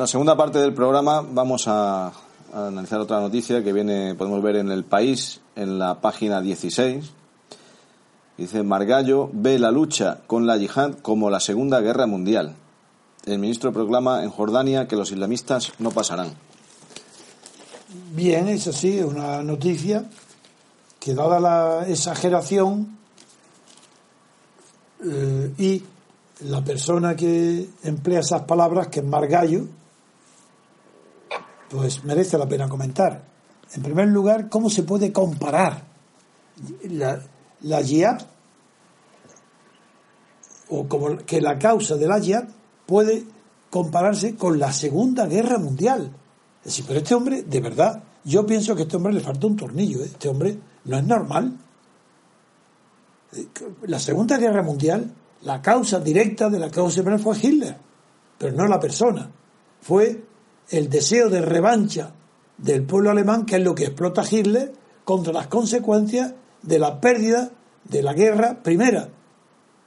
[0.00, 2.10] La segunda parte del programa vamos a,
[2.54, 7.04] analizar otra noticia que viene, podemos ver en el país, en la página 16.
[8.38, 12.54] Dice, Margallo ve la lucha con la yihad como la Segunda Guerra Mundial.
[13.26, 16.28] El ministro proclama en Jordania que los islamistas no pasarán.
[18.14, 20.06] Bien, eso sí, una noticia
[20.98, 22.96] que dada la exageración
[25.04, 25.82] eh, y
[26.48, 29.66] la persona que emplea esas palabras, que es Margallo,
[31.70, 33.22] pues merece la pena comentar.
[33.72, 35.84] En primer lugar, ¿cómo se puede comparar
[36.88, 37.22] la,
[37.62, 38.18] la
[40.68, 42.44] o como que la causa de la jihad
[42.86, 43.24] puede
[43.70, 46.10] compararse con la Segunda Guerra Mundial?
[46.58, 49.46] Es decir, pero este hombre, de verdad, yo pienso que a este hombre le falta
[49.46, 50.00] un tornillo.
[50.00, 50.06] ¿eh?
[50.06, 51.56] Este hombre no es normal.
[53.82, 57.76] La Segunda Guerra Mundial, la causa directa de la causa fue Hitler,
[58.36, 59.30] pero no la persona.
[59.80, 60.29] Fue
[60.70, 62.12] el deseo de revancha
[62.56, 64.72] del pueblo alemán, que es lo que explota Hitler,
[65.04, 67.50] contra las consecuencias de la pérdida
[67.84, 69.08] de la guerra primera,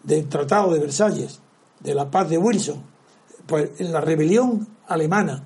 [0.04, 1.40] del Tratado de Versalles,
[1.80, 2.84] de la paz de Wilson,
[3.46, 5.44] pues en la rebelión alemana,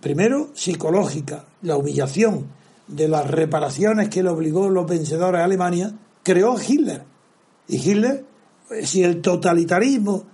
[0.00, 2.46] primero psicológica, la humillación
[2.86, 7.04] de las reparaciones que le obligó los vencedores a Alemania, creó Hitler.
[7.68, 8.24] Y Hitler,
[8.82, 10.24] si el totalitarismo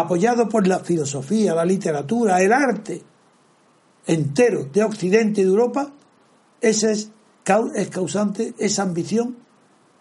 [0.00, 3.02] apoyado por la filosofía, la literatura, el arte
[4.06, 5.92] entero de Occidente y de Europa,
[6.60, 7.10] ese es,
[7.90, 9.36] causante esa ambición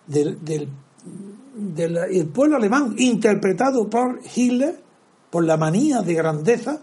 [0.08, 0.70] del,
[2.34, 4.80] pueblo alemán, interpretado por Hitler,
[5.30, 6.82] por la manía de grandeza,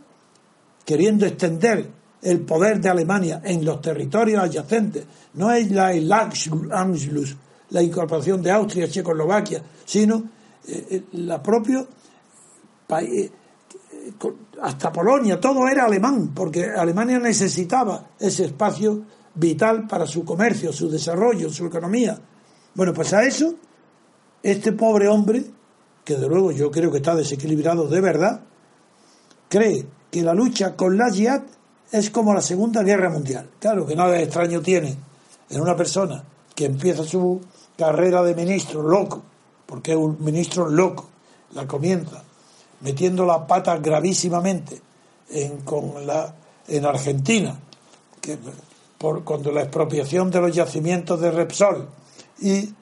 [0.85, 1.89] queriendo extender
[2.21, 5.05] el poder de Alemania en los territorios adyacentes.
[5.35, 7.37] No es la, el Anschluss
[7.71, 10.25] la incorporación de Austria, Checoslovaquia, sino
[10.67, 11.87] eh, la propia
[14.63, 19.03] hasta Polonia, todo era alemán, porque Alemania necesitaba ese espacio
[19.35, 22.19] vital para su comercio, su desarrollo, su economía.
[22.75, 23.55] Bueno, pues a eso,
[24.43, 25.45] este pobre hombre,
[26.05, 28.41] que de luego yo creo que está desequilibrado de verdad,
[29.49, 31.43] cree que la lucha con la jihad
[31.93, 33.51] es como la Segunda Guerra Mundial.
[33.59, 34.97] Claro que nada extraño tiene
[35.51, 36.25] en una persona
[36.55, 37.41] que empieza su
[37.77, 39.23] carrera de ministro loco,
[39.67, 41.09] porque es un ministro loco,
[41.53, 42.25] la comienza
[42.81, 44.81] metiendo la pata gravísimamente
[45.31, 46.35] en, con la,
[46.67, 47.59] en Argentina,
[48.21, 48.39] que
[48.97, 51.89] por, cuando la expropiación de los yacimientos de Repsol,
[52.41, 52.73] y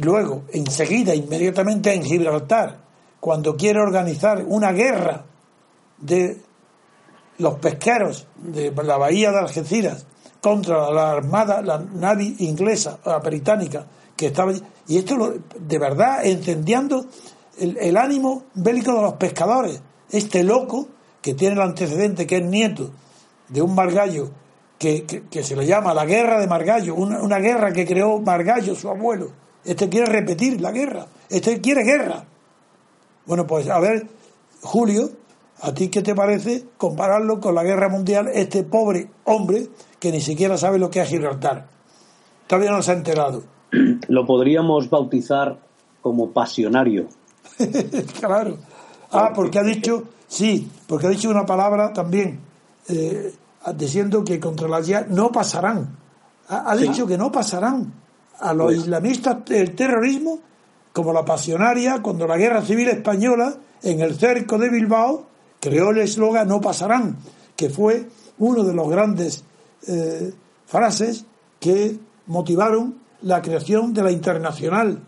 [0.00, 2.78] luego, enseguida, inmediatamente en Gibraltar,
[3.20, 5.24] cuando quiere organizar una guerra
[5.98, 6.40] de
[7.38, 10.06] los pesqueros de la bahía de Algeciras
[10.40, 14.52] contra la armada, la nave inglesa, la británica, que estaba
[14.86, 17.06] y esto de verdad encendiendo
[17.58, 19.82] el, ánimo bélico de los pescadores.
[20.10, 20.88] Este loco,
[21.20, 22.90] que tiene el antecedente, que es nieto
[23.48, 24.30] de un Margallo,
[24.78, 28.74] que, que, se le llama la guerra de Margallo, una, una, guerra que creó Margallo,
[28.74, 29.30] su abuelo.
[29.64, 32.24] Este quiere repetir la guerra, este quiere guerra.
[33.26, 34.06] Bueno, pues a ver,
[34.60, 35.10] Julio,
[35.62, 40.20] ¿a ti qué te parece compararlo con la guerra mundial, este pobre hombre que ni
[40.20, 41.66] siquiera sabe lo que es Gibraltar?
[42.46, 43.42] Todavía no se ha enterado.
[44.08, 45.58] Lo podríamos bautizar
[46.02, 47.08] como pasionario.
[48.20, 48.58] claro.
[49.10, 52.40] Ah, porque ha dicho, sí, porque ha dicho una palabra también,
[52.88, 53.34] eh,
[53.76, 55.96] diciendo que contra la ya no pasarán.
[56.48, 57.92] Ha, dicho que no pasarán
[58.40, 60.40] a los pues- islamistas el terrorismo
[60.92, 65.26] como la pasionaria cuando la guerra civil española en el cerco de Bilbao
[65.58, 67.16] creó el eslogan no pasarán,
[67.56, 68.06] que fue
[68.38, 69.44] uno de los grandes
[69.86, 70.32] eh,
[70.66, 71.24] frases
[71.58, 75.00] que motivaron la creación de la internacional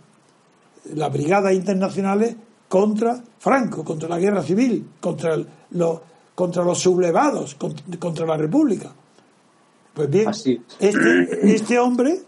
[0.95, 2.37] las brigadas internacionales
[2.69, 5.37] contra Franco, contra la guerra civil, contra,
[5.71, 6.01] los,
[6.35, 8.93] contra los sublevados, contra, la República.
[9.95, 12.21] Pues bien, este, este hombre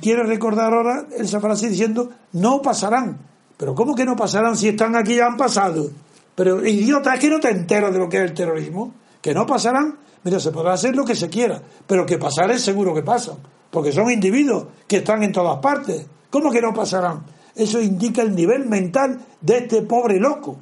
[0.00, 3.18] quiere recordar ahora esa frase diciendo no pasarán.
[3.56, 5.90] Pero ¿cómo que no pasarán si están aquí ya han pasado?
[6.34, 8.92] Pero idiota, es que no te enteras de lo que es el terrorismo.
[9.22, 12.62] Que no pasarán, mira, se podrá hacer lo que se quiera, pero que pasar es
[12.62, 13.38] seguro que pasan,
[13.70, 16.06] porque son individuos que están en todas partes.
[16.30, 17.24] ¿Cómo que no pasarán?
[17.56, 20.58] Eso indica el nivel mental de este pobre loco.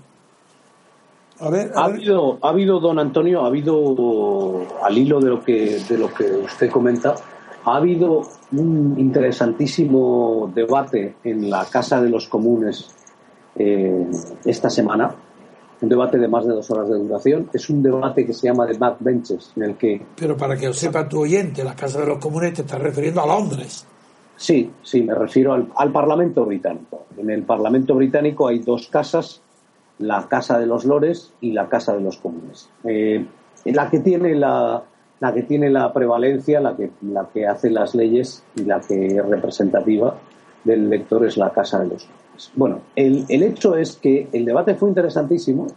[1.40, 5.80] A ver, ha, Habido, ha habido, don Antonio, ha habido, al hilo de lo que,
[5.88, 7.16] de lo que usted comenta,
[7.64, 8.22] ha habido
[8.52, 12.88] un interesantísimo debate en la Casa de los Comunes
[13.56, 14.06] eh,
[14.44, 15.12] esta semana,
[15.80, 17.50] un debate de más de dos horas de duración.
[17.52, 20.00] Es un debate que se llama de Backbenches, en el que...
[20.14, 23.20] Pero para que lo sepa tu oyente, la Casa de los Comunes te está refiriendo
[23.22, 23.84] a Londres.
[24.36, 27.06] Sí, sí, me refiero al, Parlamento británico.
[27.16, 29.42] En el Parlamento británico hay dos casas,
[29.98, 32.68] la Casa de los Lores y la Casa de los Comunes.
[32.84, 33.24] Eh,
[33.66, 34.82] la que tiene la,
[35.20, 39.06] la que tiene la prevalencia, la que, la que hace las leyes y la que
[39.06, 40.16] es representativa
[40.64, 42.52] del lector es la Casa de los Comunes.
[42.56, 45.68] Bueno, el, el hecho es que el debate fue interesantísimo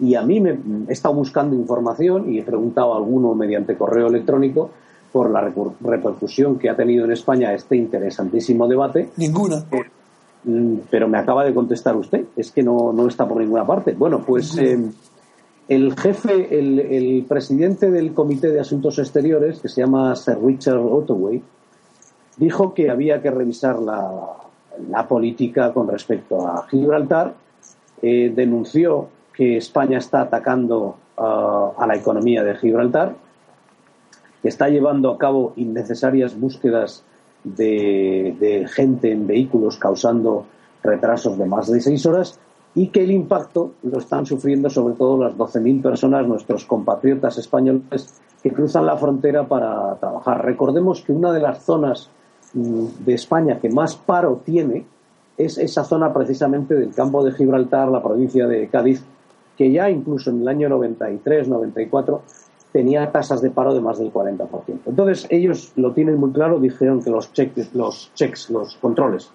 [0.00, 0.58] y a mí me
[0.88, 4.70] he estado buscando información y he preguntado a alguno mediante correo electrónico
[5.12, 9.10] por la repercusión que ha tenido en España este interesantísimo debate.
[9.18, 9.64] Ninguna.
[9.70, 9.84] Eh,
[10.44, 13.92] mm, pero me acaba de contestar usted, es que no, no está por ninguna parte.
[13.92, 14.78] Bueno, pues eh,
[15.68, 20.78] el jefe, el, el, presidente del Comité de Asuntos Exteriores, que se llama Sir Richard
[20.78, 21.42] Ottaway,
[22.38, 24.08] dijo que había que revisar la,
[24.88, 27.34] la política con respecto a Gibraltar,
[28.00, 33.14] eh, denunció que España está atacando a la economía de Gibraltar
[34.48, 37.04] está llevando a cabo innecesarias búsquedas
[37.44, 40.46] de, gente en vehículos causando
[40.82, 42.38] retrasos de más de seis horas
[42.74, 48.20] y que el impacto lo están sufriendo sobre todo las 12.000 personas, nuestros compatriotas españoles
[48.42, 50.44] que cruzan la frontera para trabajar.
[50.44, 52.10] Recordemos que una de las zonas
[52.54, 54.86] mm, de España que más paro tiene
[55.36, 59.04] es esa zona precisamente del campo de Gibraltar, la provincia de Cádiz,
[59.56, 62.22] que ya incluso en el año 93, 94
[62.72, 64.48] tenía tasas de paro de más del 40%.
[64.86, 69.30] Entonces, ellos lo tienen muy claro, dijeron que los cheques, los checks, los controles,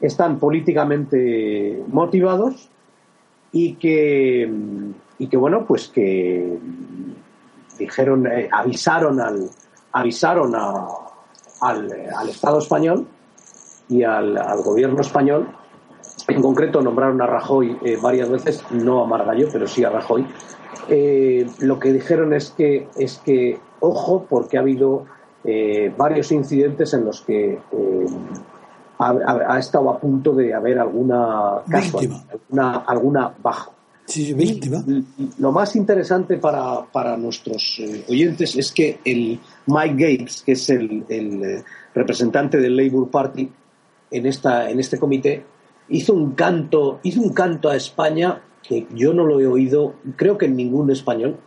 [0.00, 2.70] están políticamente motivados
[3.52, 4.50] y que,
[5.18, 6.58] y que bueno, pues que
[7.78, 9.48] dijeron, eh, avisaron al,
[9.92, 13.06] avisaron al, Estado español
[13.88, 15.48] y al, gobierno español.
[16.26, 20.26] En concreto nombraron a Rajoy eh, varias veces, no a Margallo, pero sí a Rajoy,
[20.88, 25.06] eh, lo que dijeron es que, es que ojo, porque ha habido
[25.44, 28.06] eh, varios incidentes en los que eh,
[28.98, 32.24] ha, estado a punto de haber alguna víctima.
[32.30, 33.70] Alguna, alguna baja.
[34.08, 34.82] Sí, víctima.
[35.38, 40.70] lo más interesante para, para nuestros eh, oyentes es que el Mike Gates, que es
[40.70, 41.64] el, el eh,
[41.94, 43.50] representante del Labour Party
[44.10, 45.44] en, esta, en este comité,
[45.90, 50.36] hizo un canto, hizo un canto a España que yo no lo he oído, creo
[50.36, 51.38] que en ningún español,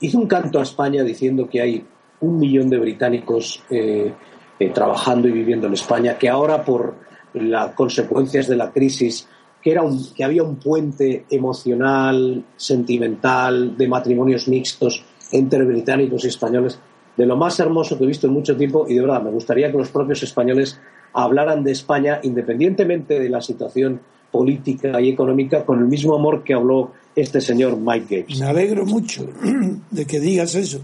[0.00, 1.86] hizo un canto a España diciendo que hay
[2.20, 4.12] un millón de británicos eh,
[4.58, 6.94] eh, trabajando y viviendo en España, que ahora por
[7.32, 9.26] las consecuencias de la crisis,
[9.62, 16.28] que, era un, que había un puente emocional, sentimental, de matrimonios mixtos entre británicos y
[16.28, 16.78] españoles,
[17.16, 19.70] de lo más hermoso que he visto en mucho tiempo y de verdad me gustaría
[19.70, 20.78] que los propios españoles
[21.14, 24.00] hablaran de España independientemente de la situación
[24.32, 28.40] política y económica con el mismo amor que habló este señor Mike Gates.
[28.40, 29.26] Me alegro mucho
[29.90, 30.80] de que digas eso,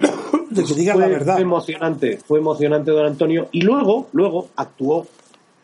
[0.50, 1.34] de que digas la verdad.
[1.34, 3.48] Fue emocionante, fue emocionante, don Antonio.
[3.52, 5.06] Y luego, luego actuó,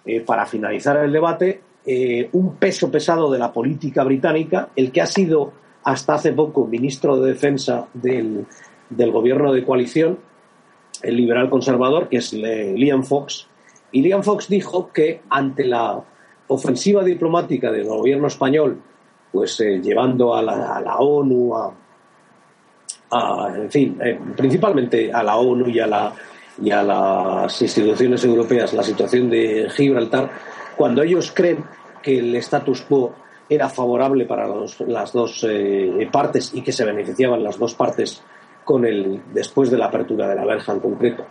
[0.05, 5.01] eh, para finalizar el debate, eh, un peso pesado de la política británica, el que
[5.01, 8.47] ha sido hasta hace poco ministro de Defensa del,
[8.91, 10.19] del gobierno de coalición,
[11.03, 13.47] el liberal conservador, que es Liam Fox.
[13.93, 16.05] Y Liam Fox dijo que ante la
[16.51, 18.81] ofensiva diplomática del gobierno español,
[19.33, 21.55] pues eh, llevando a la, ONU,
[23.11, 26.13] a, en fin, eh, principalmente a la ONU y a, la,
[26.61, 30.31] y a las instituciones europeas la situación de Gibraltar,
[30.77, 31.65] cuando ellos creen
[32.03, 33.15] que el status quo
[33.49, 34.49] era favorable para
[34.87, 38.23] las dos eh, partes y que se beneficiaban las dos partes
[38.65, 41.27] con el después de la apertura de la verja en concreto,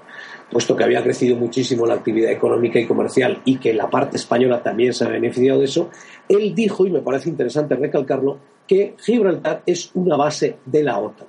[0.52, 4.62] puesto que había crecido muchísimo la actividad económica y comercial y que la parte española
[4.62, 5.90] también se ha beneficiado de eso,
[6.28, 11.28] él dijo, y me parece interesante recalcarlo, que Gibraltar es una base de la OTAN.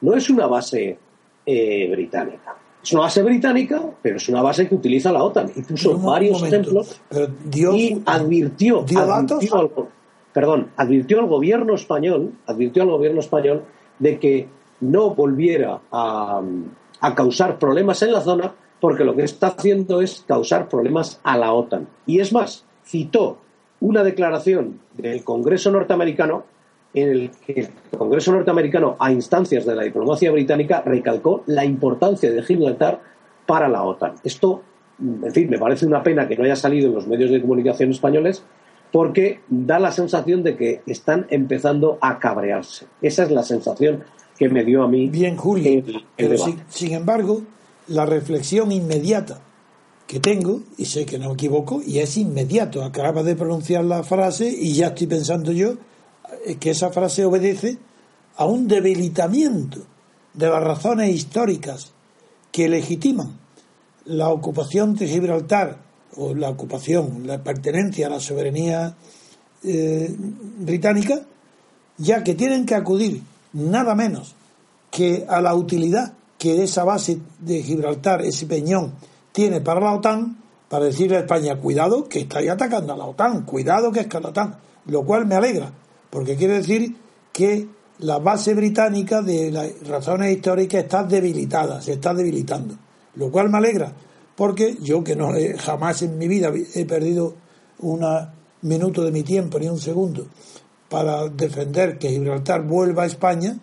[0.00, 0.98] No es una base
[1.44, 2.56] eh, británica.
[2.82, 5.50] Es una base británica, pero es una base que utiliza la OTAN.
[5.54, 7.00] Y puso varios ejemplos
[7.52, 9.88] y advirtió, advirtió
[10.36, 13.64] perdón, advirtió al gobierno español, advirtió al gobierno español
[13.98, 14.46] de que
[14.80, 16.42] no volviera a,
[17.14, 21.52] causar problemas en la zona, porque lo que está haciendo es causar problemas a la
[21.52, 21.88] OTAN.
[22.04, 23.38] Y es más, citó
[23.80, 26.44] una declaración del Congreso norteamericano
[26.94, 32.30] en el que el Congreso norteamericano, a instancias de la diplomacia británica, recalcó la importancia
[32.30, 33.00] de Gibraltar
[33.44, 34.14] para la OTAN.
[34.24, 34.62] Esto,
[35.00, 37.90] en fin, me parece una pena que no haya salido en los medios de comunicación
[37.90, 38.44] españoles
[38.92, 42.86] porque da la sensación de que están empezando a cabrearse.
[43.02, 44.04] Esa es la sensación
[44.36, 45.08] que me dio a mí.
[45.08, 45.82] Bien, Julio.
[46.16, 46.36] pero
[46.68, 47.42] sin, embargo,
[47.88, 49.40] la reflexión inmediata
[50.06, 54.04] que tengo, y sé que no me equivoco, y es inmediato, acaba de pronunciar la
[54.04, 55.74] frase y ya estoy pensando yo
[56.44, 57.78] eh, que esa frase obedece
[58.36, 59.80] a un debilitamiento
[60.32, 61.92] de las razones históricas
[62.52, 63.38] que legitiman
[64.04, 65.78] la ocupación de Gibraltar
[66.16, 68.96] o la ocupación, la pertenencia a la soberanía
[69.64, 70.14] eh,
[70.58, 71.22] británica,
[71.98, 73.22] ya que tienen que acudir
[73.56, 74.36] nada menos
[74.90, 78.94] que a la utilidad que esa base de Gibraltar, ese peñón,
[79.32, 80.36] tiene para la OTAN,
[80.68, 84.20] para decirle a España, cuidado que estáis atacando a la OTAN, cuidado que es que
[84.20, 85.72] la OTAN, lo cual me alegra,
[86.10, 86.96] porque quiere decir
[87.32, 87.66] que
[87.98, 92.74] la base británica de las razones históricas está debilitada, se está debilitando,
[93.14, 93.92] lo cual me alegra,
[94.34, 97.34] porque yo que no jamás en mi vida he perdido
[97.78, 98.04] un
[98.62, 100.26] minuto de mi tiempo ni un segundo
[100.88, 103.58] para defender que Gibraltar vuelva a España.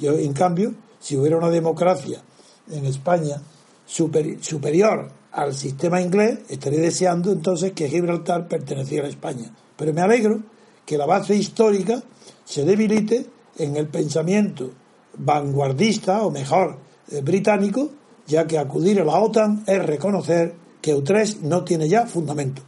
[0.00, 2.22] Yo, en cambio, si hubiera una democracia
[2.70, 3.40] en España
[3.86, 9.50] superior al sistema inglés, estaría deseando entonces que Gibraltar perteneciera a España.
[9.76, 10.42] Pero me alegro
[10.86, 12.02] que la base histórica
[12.44, 13.26] se debilite
[13.58, 14.70] en el pensamiento
[15.16, 16.78] vanguardista, o mejor,
[17.10, 17.90] eh, británico,
[18.26, 22.62] ya que acudir a la OTAN es reconocer que Utrecht no tiene ya fundamento.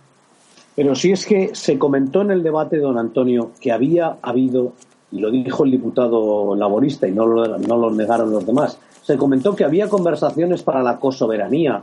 [0.76, 4.74] Pero si es que se comentó en el debate, don Antonio, que había habido,
[5.10, 9.16] y lo dijo el diputado laborista y no lo, no lo negaron los demás, se
[9.16, 11.82] comentó que había conversaciones para la cosoberanía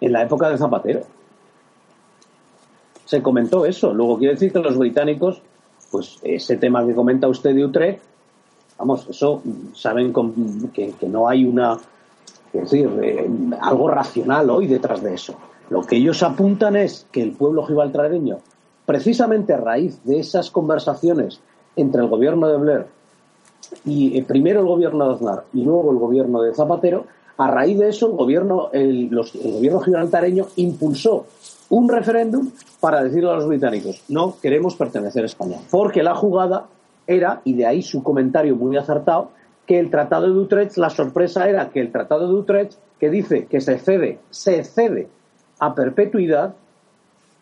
[0.00, 1.02] en la época de Zapatero.
[3.04, 3.94] Se comentó eso.
[3.94, 5.40] Luego quiere decir que los británicos,
[5.92, 8.00] pues ese tema que comenta usted de Utrecht,
[8.78, 9.42] vamos, eso
[9.74, 10.12] saben
[10.72, 11.78] que, no hay una,
[12.52, 13.30] es decir, eh,
[13.60, 15.36] algo racional hoy detrás de eso.
[15.70, 18.38] Lo que ellos apuntan es que el pueblo gibraltareño,
[18.84, 21.40] precisamente a raíz de esas conversaciones
[21.76, 22.86] entre el gobierno de Blair
[23.84, 27.04] y eh, primero el gobierno de Aznar y luego el gobierno de Zapatero,
[27.36, 31.26] a raíz de eso el gobierno, el, gobierno gibraltareño impulsó
[31.68, 32.50] un referéndum
[32.80, 35.58] para decirle a los británicos, no queremos pertenecer a España.
[35.70, 36.66] Porque la jugada
[37.06, 39.30] era, y de ahí su comentario muy acertado,
[39.66, 43.46] que el Tratado de Utrecht, la sorpresa era que el Tratado de Utrecht, que dice
[43.46, 45.08] que se cede, se cede
[45.60, 46.54] a perpetuidad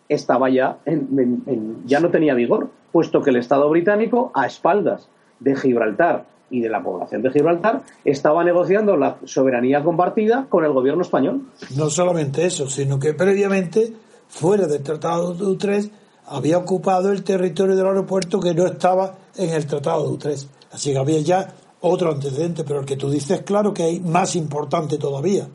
[0.09, 5.09] estaba ya en, ya no tenía vigor, puesto que el Estado británico, a espaldas
[5.41, 10.73] de Gibraltar y de la población de Gibraltar, estaba negociando la soberanía compartida con el
[10.73, 11.43] gobierno español.
[11.77, 13.93] No solamente eso, sino que previamente,
[14.29, 15.93] fuera del Tratado de Utrecht,
[16.27, 20.49] había ocupado el territorio del aeropuerto que no estaba en el Tratado de Utrecht.
[20.73, 21.49] Así que había ya
[21.81, 25.47] otro antecedente, pero el que tú dices, claro que hay más importante todavía,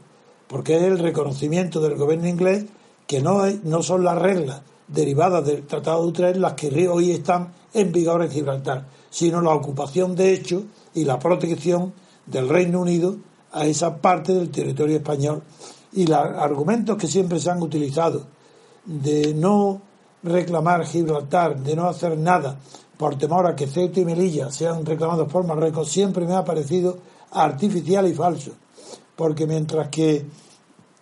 [0.54, 2.66] porque es el reconocimiento del gobierno inglés
[3.08, 7.52] que no, no son las reglas derivadas del Tratado de Utrecht las que hoy están
[7.74, 11.92] en vigor en Gibraltar, sino la ocupación de hecho y la protección
[12.28, 13.16] del Reino Unido
[13.52, 15.42] a esa parte del territorio español.
[15.92, 18.28] Y los argumentos que siempre se han utilizado
[18.86, 19.82] de no
[20.22, 22.60] reclamar Gibraltar, de no hacer nada
[22.96, 27.00] por temor a que Ceuta y Melilla sean reclamados por Marruecos, siempre me ha parecido
[27.32, 28.52] artificial y falso.
[29.16, 30.26] Porque mientras que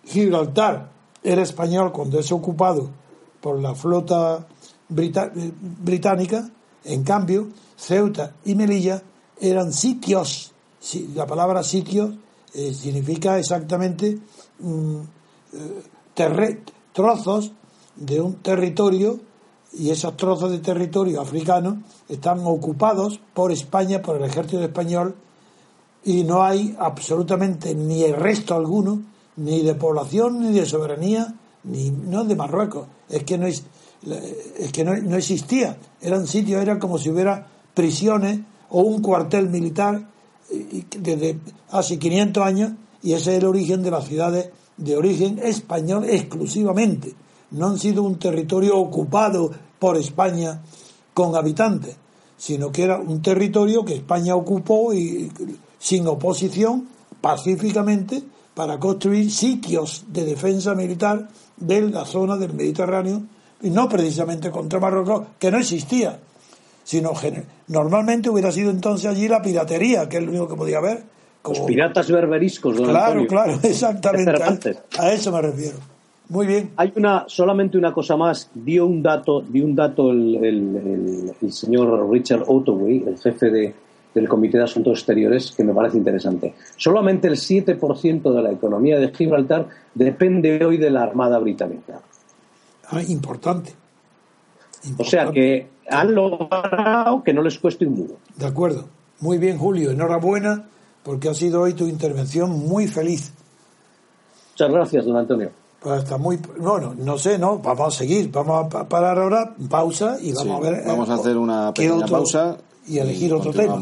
[0.04, 0.90] Gibraltar
[1.22, 2.90] era español cuando es ocupado
[3.40, 4.46] por la flota
[4.88, 6.50] británica,
[6.84, 9.02] en cambio, Ceuta y Melilla
[9.40, 10.52] eran sitios.
[11.14, 12.16] La palabra sitio
[12.54, 14.18] eh, significa exactamente
[14.58, 15.00] mm,
[15.54, 17.52] eh, trozos
[17.96, 19.20] de un territorio
[19.72, 25.14] y esos trozos de territorio africano están ocupados por España, por el ejército español,
[26.04, 29.02] y no hay absolutamente ni el resto alguno,
[29.36, 31.34] ni de población, ni de soberanía,
[31.64, 32.86] ni no de Marruecos.
[33.08, 33.64] Es que no es,
[34.58, 35.76] es que no, no existía.
[36.00, 38.40] Eran sitios, era como si hubiera prisiones
[38.70, 40.08] o un cuartel militar
[40.98, 41.38] desde
[41.70, 42.72] hace 500 años,
[43.02, 47.14] y ese es el origen de las ciudades de origen español exclusivamente
[47.52, 50.62] no han sido un territorio ocupado por España
[51.14, 51.96] con habitantes,
[52.36, 55.30] sino que era un territorio que España ocupó y
[55.82, 56.86] sin oposición
[57.20, 58.22] pacíficamente
[58.54, 63.22] para construir sitios de defensa militar de la zona del Mediterráneo
[63.62, 66.20] y no precisamente contra Marruecos, que no existía,
[66.84, 67.10] sino
[67.66, 71.02] normalmente hubiera sido entonces allí la piratería, que es lo único que podía haber.
[71.42, 71.58] Como...
[71.58, 72.76] Los piratas berberiscos.
[72.76, 74.78] claro, claro, exactamente.
[74.98, 75.78] a eso me refiero.
[76.28, 76.70] Muy bien.
[76.76, 78.48] Hay una, solamente una cosa más.
[78.54, 83.74] Dio un dato, dio un dato el, señor Richard Ottaway, el jefe de,
[84.14, 86.54] del Comité de Asuntos Exteriores, que me parece interesante.
[86.76, 92.00] Solamente el 7% de la economía de Gibraltar depende hoy de la Armada Británica.
[92.88, 93.72] Ah, importante.
[94.98, 98.16] O sea que han logrado que no les cueste un duro.
[98.36, 98.86] De acuerdo.
[99.20, 99.90] Muy bien, Julio.
[99.90, 100.66] Enhorabuena,
[101.02, 103.32] porque ha sido hoy tu intervención muy feliz.
[104.52, 105.50] Muchas gracias, don Antonio.
[105.80, 106.38] Pues está muy.
[106.58, 107.58] Bueno, no sé, ¿no?
[107.58, 108.30] Vamos a seguir.
[108.30, 110.84] Vamos a parar ahora, pausa y vamos a ver.
[110.86, 112.56] Vamos a hacer una pequeña pausa.
[112.86, 113.80] Y elegir otro tema.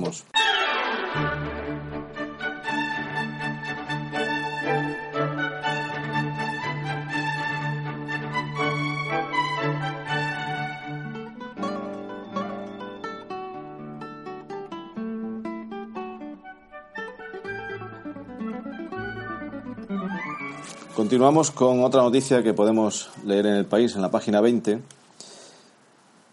[21.01, 24.83] Continuamos con otra noticia que podemos leer en el país, en la página 20.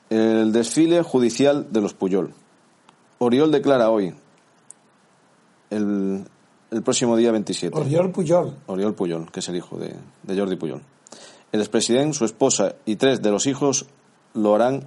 [0.09, 2.34] El desfile judicial de los Puyol.
[3.20, 4.13] Oriol declara hoy,
[5.70, 6.26] el,
[6.84, 7.78] próximo día 27.
[7.78, 8.55] Oriol Puyol.
[8.68, 10.82] Oriol Puyol, que es el hijo de, de Jordi Puyol.
[11.51, 13.86] El expresidente, su esposa y tres de los hijos
[14.34, 14.84] lo harán.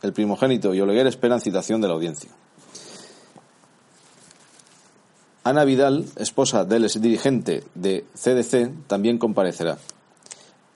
[0.00, 2.30] El primogénito y Oleguer esperan citación de la audiencia.
[5.42, 9.78] Ana Vidal, esposa del dirigente de CDC, también comparecerá.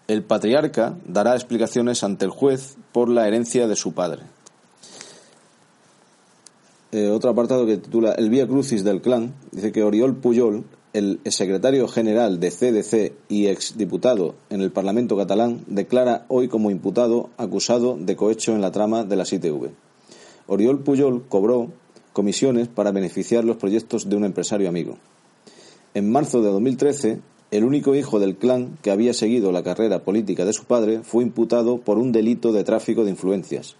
[0.08, 4.22] El patriarca dará explicaciones ante el juez por la herencia de su padre.
[6.94, 11.20] Eh, otro apartado que titula El Vía Crucis del Clan dice que Oriol Puyol, el
[11.24, 17.96] secretario general de CDC y exdiputado en el Parlamento catalán, declara hoy como imputado acusado
[17.98, 19.70] de cohecho en la trama de la ITV.
[20.48, 21.72] Oriol Puyol cobró
[22.12, 24.98] comisiones para beneficiar los proyectos de un empresario amigo.
[25.94, 27.20] En marzo de 2013,
[27.52, 31.22] el único hijo del clan que había seguido la carrera política de su padre fue
[31.22, 33.76] imputado por un delito de tráfico de influencias,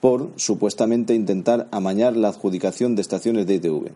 [0.00, 3.92] por supuestamente intentar amañar la adjudicación de estaciones de ITV.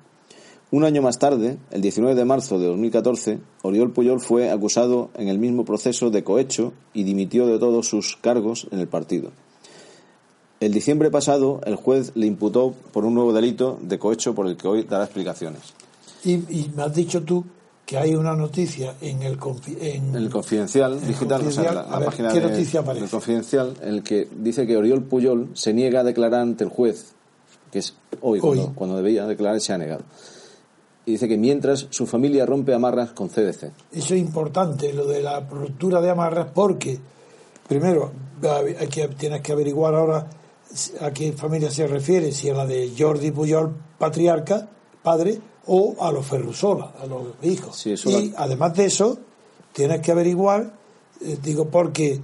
[0.72, 5.28] Un año más tarde, el 19 de marzo de 2014, Oriol Puyol fue acusado en
[5.28, 9.32] el mismo proceso de cohecho y dimitió de todos sus cargos en el partido.
[10.60, 14.56] El diciembre pasado, el juez le imputó por un nuevo delito de cohecho por el
[14.56, 15.74] que hoy dará explicaciones.
[16.22, 16.36] Y,
[16.76, 17.44] me has dicho tú
[17.90, 19.36] que hay una noticia en el,
[19.80, 24.28] en, el confidencial digital, o sea, la, página ¿qué noticia del confidencial, en el que
[24.30, 27.14] dice que Oriol Puyol se niega a declarar ante el juez,
[27.72, 30.04] que es hoy, Cuando, cuando, debía declarar, se ha negado.
[31.04, 33.72] y dice que mientras su familia rompe amarras con CDC.
[33.90, 36.96] Eso es importante, lo de la ruptura de amarras, porque
[37.66, 38.12] primero
[38.78, 40.30] hay que, tienes que averiguar ahora
[41.00, 44.68] a qué familia se refiere, si a la de Jordi Puyol, patriarca,
[45.02, 47.86] padre, o a los Ferrusola, a los hijos.
[47.86, 49.18] y además de eso,
[49.72, 50.72] tienes que averiguar,
[51.20, 52.20] eh, digo, porque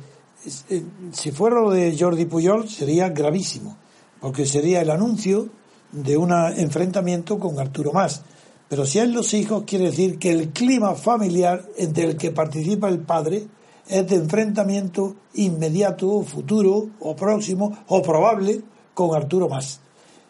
[0.71, 0.83] eh,
[1.13, 3.77] si fuera lo de Jordi Puyol sería gravísimo,
[4.21, 5.49] porque sería el anuncio
[5.93, 8.23] de un enfrentamiento con Arturo Más.
[8.69, 12.89] Pero si es los hijos, quiere decir que el clima familiar entre el que participa
[12.89, 13.47] el padre
[13.89, 18.63] es de enfrentamiento inmediato, futuro, o próximo, o probable
[18.95, 19.81] con Arturo Más.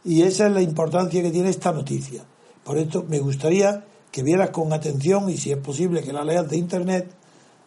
[0.04, 2.24] Y esa es la importancia que tiene esta noticia.
[2.66, 6.50] Por esto me gustaría que vieras con atención y si es posible que la leas
[6.50, 7.08] de Internet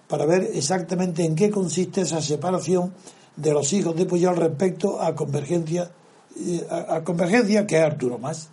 [0.10, 2.91] para ver exactamente en qué consiste esa separación
[3.38, 5.89] de los hijos de Puyol respecto a Convergencia,
[6.38, 8.50] eh, a, Convergencia que es Arturo Más.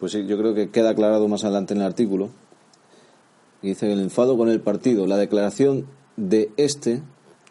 [0.00, 2.30] Pues sí, yo creo que queda aclarado más adelante en el artículo.
[3.60, 7.02] Dice el enfado con el partido, la declaración de este,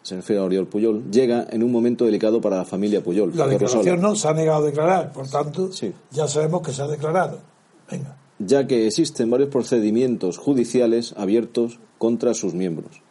[0.02, 3.36] se refiere a Oriol Puyol, llega en un momento delicado para la familia Puyol.
[3.36, 5.70] La declaración no se ha negado a declarar, por tanto,
[6.10, 7.55] ya sabemos que se ha declarado.
[8.38, 13.02] Ya que existen varios procedimientos judiciales abiertos contra sus miembros,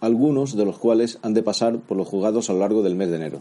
[0.00, 3.10] algunos de los cuales han de pasar por los juzgados a lo largo del mes
[3.10, 3.40] de enero.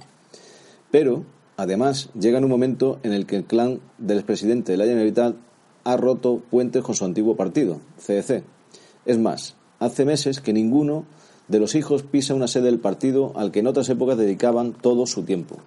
[0.92, 1.24] Pero,
[1.58, 5.36] además, llega en un momento en el que el clan del expresidente de la Generalitat
[5.84, 8.44] ha roto puentes con su antiguo partido, CDC.
[9.06, 11.06] Es más, hace meses que ninguno
[11.48, 15.06] de los hijos pisa una sede del partido al que en otras épocas dedicaban todo
[15.06, 15.58] su tiempo.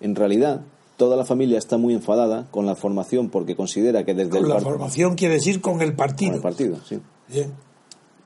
[0.00, 0.60] En realidad,
[0.96, 4.60] toda la familia está muy enfadada con la formación porque considera que desde con la
[4.60, 6.30] formación quiere decir con el partido.
[6.30, 7.00] Con el partido, sí.
[7.28, 7.52] Bien.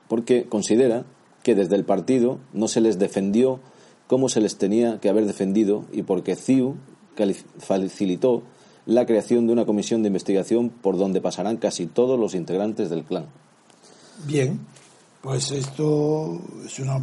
[0.07, 1.05] Porque considera
[1.43, 3.59] que desde el partido no se les defendió
[4.07, 6.75] como se les tenía que haber defendido y porque CIU
[7.59, 8.43] facilitó
[8.85, 13.03] la creación de una comisión de investigación por donde pasarán casi todos los integrantes del
[13.03, 13.27] clan.
[14.25, 14.59] Bien.
[15.21, 16.99] Pues esto es una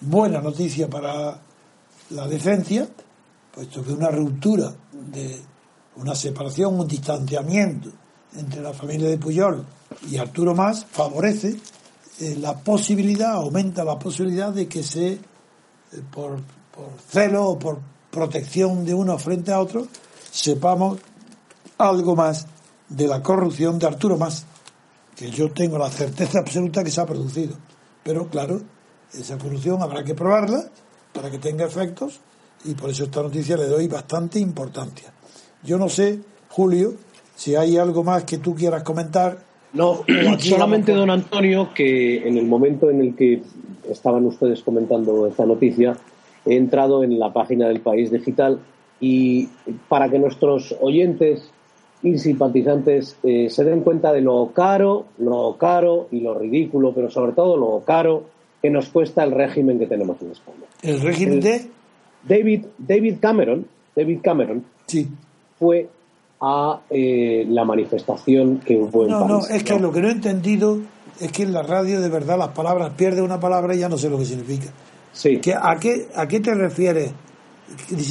[0.00, 1.40] buena noticia para
[2.10, 2.86] la defensa,
[3.52, 5.40] puesto que una ruptura de
[5.96, 7.90] una separación, un distanciamiento
[8.36, 9.64] entre la familia de Puyol
[10.08, 11.56] y Arturo Más favorece
[12.20, 15.20] eh, la posibilidad, aumenta la posibilidad de que se, eh,
[16.10, 16.40] por,
[16.70, 17.80] por celo o por
[18.10, 19.86] protección de uno frente a otro,
[20.30, 20.98] sepamos
[21.78, 22.46] algo más
[22.88, 24.44] de la corrupción de Arturo Más
[25.16, 27.54] que yo tengo la certeza absoluta que se ha producido.
[28.02, 28.62] Pero claro,
[29.12, 30.64] esa corrupción habrá que probarla
[31.12, 32.20] para que tenga efectos
[32.64, 35.12] y por eso esta noticia le doy bastante importancia.
[35.62, 36.94] Yo no sé, Julio,
[37.34, 39.38] si hay algo más que tú quieras comentar.
[39.72, 40.04] No,
[40.38, 43.42] solamente don Antonio, que en el momento en el que
[43.88, 45.96] estaban ustedes comentando esta noticia,
[46.44, 48.58] he entrado en la página del País Digital
[49.00, 49.48] y
[49.88, 51.50] para que nuestros oyentes
[52.02, 57.10] y simpatizantes eh, se den cuenta de lo caro, lo caro y lo ridículo, pero
[57.10, 58.24] sobre todo lo caro
[58.62, 60.64] que nos cuesta el régimen que tenemos en España.
[60.82, 61.70] ¿El régimen de?
[62.26, 65.08] David, David Cameron, David Cameron sí.
[65.58, 65.88] fue
[66.40, 69.48] a eh, la manifestación que hubo en no, París.
[69.48, 70.78] No, es que lo que no he entendido
[71.20, 73.98] es que en la radio de verdad las palabras pierde una palabra y ya no
[73.98, 74.72] sé lo que significa.
[75.12, 75.40] Sí.
[75.60, 77.12] a, qué, ¿A qué te refieres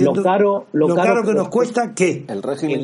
[0.01, 2.23] lo caro, lo, caro, que, nos cuesta, ¿qué?
[2.27, 2.81] El régimen,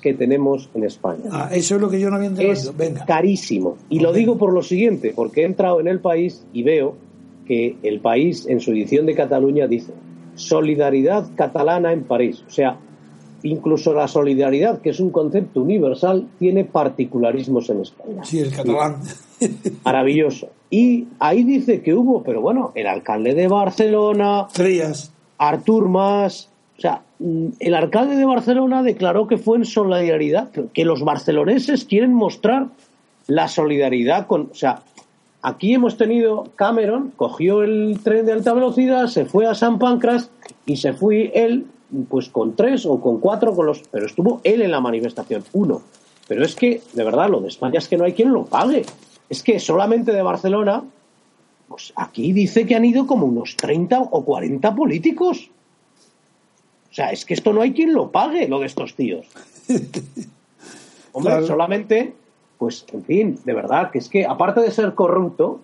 [0.00, 1.24] que, tenemos en España.
[1.30, 2.72] Ah, eso es lo que yo no había entendido.
[2.78, 3.76] Es carísimo.
[3.88, 6.94] Y lo digo por lo siguiente, porque he entrado en el país y veo
[7.46, 9.92] que el país en su edición de Cataluña dice
[10.34, 12.44] solidaridad catalana en París.
[12.46, 12.76] O sea,
[13.42, 18.24] incluso la solidaridad, que es un concepto universal, tiene particularismos en España.
[18.24, 18.96] Sí, el catalán.
[19.84, 20.48] Maravilloso.
[20.70, 24.48] Y ahí dice que hubo, pero bueno, el alcalde de Barcelona.
[24.52, 25.12] Trías.
[25.38, 30.84] Artur Mas, o sea, mm, el alcalde de Barcelona declaró que fue en solidaridad, que
[30.84, 32.68] los barceloneses quieren mostrar
[33.26, 34.82] la solidaridad con, o sea,
[35.42, 40.30] aquí hemos tenido Cameron, cogió el tren de alta velocidad, se fue a San Pancras
[40.66, 41.66] y se fue él,
[42.08, 45.82] pues con tres o con cuatro, con los, pero estuvo él en la manifestación, uno.
[46.28, 48.86] Pero es que, de verdad, lo de España es que no hay quien lo pague.
[49.28, 50.84] Es que solamente de Barcelona
[51.72, 55.48] pues aquí dice que han ido como unos 30 o 40 políticos.
[56.90, 59.26] O sea, es que esto no hay quien lo pague, lo de estos tíos.
[61.12, 62.12] Hombre, solamente,
[62.62, 65.58] pues, en fin, de verdad, que es que aparte de ser corrupto,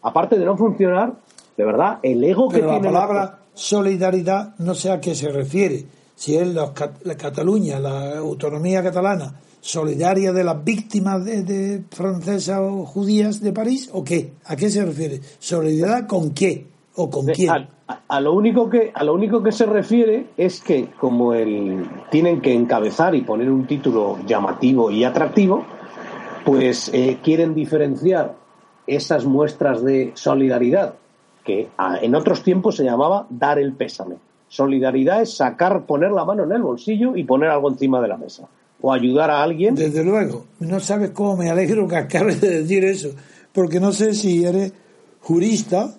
[0.00, 1.12] aparte de no funcionar,
[1.54, 2.72] de verdad, el ego que tiene.
[2.72, 5.84] La palabra solidaridad no sé a qué se refiere.
[6.16, 6.72] Si es la
[7.18, 14.02] Cataluña, la autonomía catalana, solidaria de las víctimas de, francesas o judías de París o
[14.02, 14.32] qué?
[14.46, 15.20] ¿A qué se refiere?
[15.38, 17.68] ¿Solidaridad con qué o con quién?
[18.08, 22.40] A, lo único que a lo único que se refiere es que como el tienen
[22.40, 25.66] que encabezar y poner un título llamativo y atractivo,
[26.44, 28.34] pues eh, quieren diferenciar
[28.86, 30.94] esas muestras de solidaridad,
[31.44, 31.68] que
[32.02, 34.16] en otros tiempos se llamaba dar el pésame.
[34.48, 38.16] Solidaridad es sacar, poner la mano en el bolsillo y poner algo encima de la
[38.16, 38.48] mesa.
[38.82, 39.74] O ayudar a alguien.
[39.74, 43.10] Desde luego, no sabes cómo me alegro que acabes de decir eso,
[43.52, 44.72] porque no sé si eres
[45.20, 45.94] jurista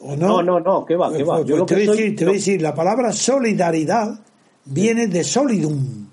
[0.00, 0.26] o no.
[0.28, 1.12] No, no, no, ¿qué va?
[1.12, 1.36] ¿qué va?
[1.36, 3.12] Pues, Yo pues lo te, que voy soy- decir, te voy a decir, la palabra
[3.12, 4.18] solidaridad
[4.66, 6.03] viene de solidum.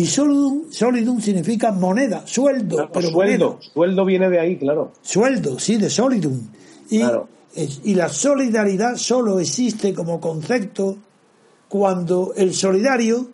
[0.00, 3.72] Y solidum, solidum significa moneda, sueldo, Claro, pero sueldo, moneda.
[3.74, 4.92] sueldo viene de ahí, claro.
[5.02, 6.40] Sueldo, sí, de solidum.
[6.88, 7.28] Y, Claro.
[7.54, 10.96] es- y la solidaridad solo existe como concepto
[11.68, 13.28] cuando el solidario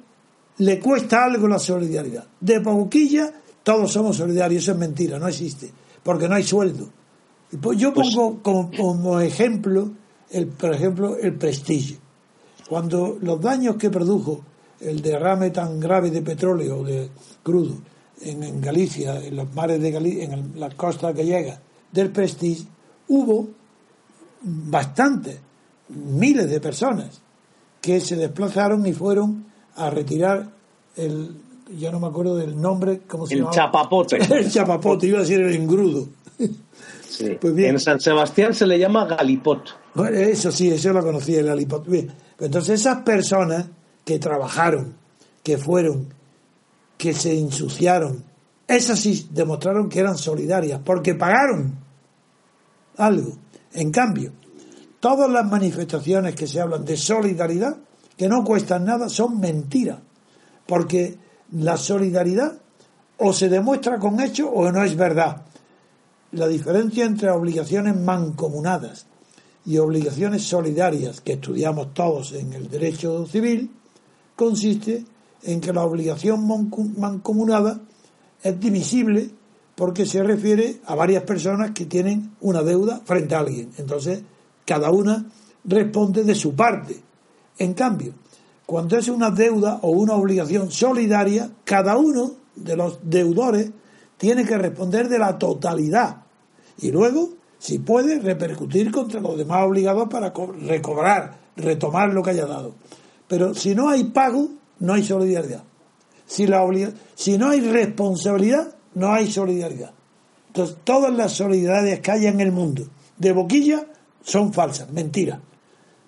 [0.59, 2.25] le cuesta algo la solidaridad.
[2.41, 5.71] De boquilla, todos somos solidarios, eso es mentira, no existe,
[6.03, 6.89] porque no hay sueldo.
[7.53, 9.91] Y pues yo Pues- pongo como, como ejemplo,
[10.31, 11.99] el, por ejemplo, el prestigio.
[12.69, 14.41] Cuando los daños que produjo
[14.81, 17.09] el derrame tan grave de petróleo, de
[17.43, 17.77] crudo,
[18.23, 21.61] en, en Galicia, en los mares de Galicia, en el- la costa gallega,
[21.93, 22.65] del Prestige,
[23.09, 23.49] hubo
[24.43, 25.39] bastantes,
[25.89, 27.21] miles de personas
[27.81, 29.47] que se desplazaron y fueron
[29.77, 30.51] a retirar
[30.97, 31.37] el,
[31.79, 33.55] yo no me acuerdo del nombre, ¿cómo se El llamaba?
[33.57, 34.17] chapapote.
[34.39, 36.09] el chapapote, iba a decir el engrudo.
[36.39, 36.57] Sí.
[37.41, 37.71] Pues bien.
[37.71, 39.63] En San Sebastián se le llama galipot.
[39.95, 41.87] Bueno, eso sí, eso lo conocía el alipot.
[41.89, 43.65] Bien, pues entonces esas personas
[44.07, 44.95] que trabajaron,
[45.43, 46.15] que fueron,
[46.97, 48.25] que se ensuciaron,
[48.69, 51.77] esas sí demostraron que eran solidarias, porque pagaron
[52.97, 53.33] algo.
[53.73, 54.33] En cambio,
[55.01, 57.79] todas las manifestaciones que se hablan de solidaridad,
[58.17, 59.99] que no cuestan nada, son mentiras.
[60.67, 61.19] Porque
[61.51, 62.53] la solidaridad
[63.19, 65.43] o se demuestra con hechos o no es verdad.
[66.31, 69.07] La diferencia entre obligaciones mancomunadas
[69.65, 73.73] y obligaciones solidarias que estudiamos todos en el derecho civil
[74.37, 75.05] consiste
[75.43, 76.47] en que la obligación
[76.99, 77.81] mancomunada
[78.43, 79.31] es divisible
[79.75, 83.71] porque se refiere a varias personas que tienen una deuda frente a alguien.
[83.79, 84.23] Entonces,
[84.65, 85.27] cada una
[85.65, 87.03] responde de su parte.
[87.59, 88.15] En cambio,
[88.65, 93.71] cuando es una deuda o una obligación solidaria, cada uno de los deudores
[94.17, 96.23] tiene que responder de la totalidad.
[96.79, 102.31] Y luego, si puede, repercutir contra los demás obligados para co- recobrar, retomar lo que
[102.31, 102.75] haya dado.
[103.29, 104.51] Pero si no hay pago,
[104.81, 105.63] no hay solidaridad.
[106.27, 106.67] Si, la
[107.15, 109.93] si no hay responsabilidad, no hay solidaridad.
[110.49, 113.87] Entonces, todas las solidaridades que haya en el mundo de boquilla
[114.23, 115.39] son falsas, mentiras.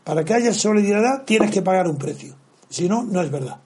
[0.04, 2.34] Para que haya solidaridad tienes que pagar un precio.
[2.68, 3.58] Si no, no es verdad.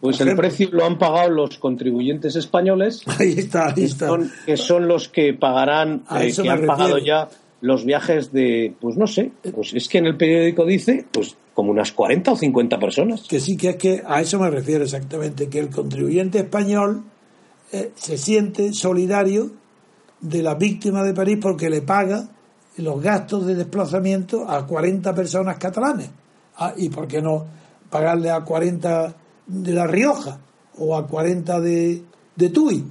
[0.00, 4.56] Pues el precio lo han pagado los contribuyentes españoles, Ahí está, ahí que son, que
[4.56, 7.28] son los que pagarán, eh, que han pagado ya
[7.60, 11.72] los viajes de, pues no sé, pues es que en el periódico dice, pues como
[11.72, 13.22] unas 40 o 50 personas.
[13.28, 17.02] Que sí, que es que a eso me refiero exactamente, que el contribuyente español
[17.72, 19.50] eh, se siente solidario
[20.20, 22.28] de la víctima de París porque le paga
[22.76, 26.10] los gastos de desplazamiento a 40 personas catalanes.
[26.56, 27.44] Ah, ¿Y por qué no
[27.90, 30.38] pagarle a 40 de La Rioja
[30.78, 32.02] o a 40 de,
[32.36, 32.84] de Tui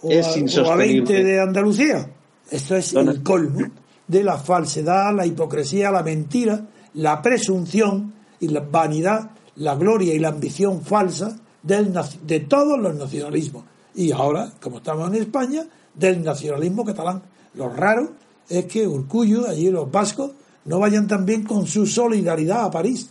[0.00, 1.12] o, Es a, o a insostenible.
[1.12, 2.10] 20 de Andalucía?
[2.50, 3.60] Esto es el colmo
[4.08, 10.18] de la falsedad, la hipocresía, la mentira, la presunción y la vanidad, la gloria y
[10.18, 11.92] la ambición falsa del,
[12.22, 13.64] de todos los nacionalismos.
[13.94, 17.22] Y ahora, como estamos en España, del nacionalismo catalán.
[17.54, 18.10] Lo raro
[18.48, 20.32] es que Urcullo, allí los vascos,
[20.66, 23.10] no vayan también con su solidaridad a París.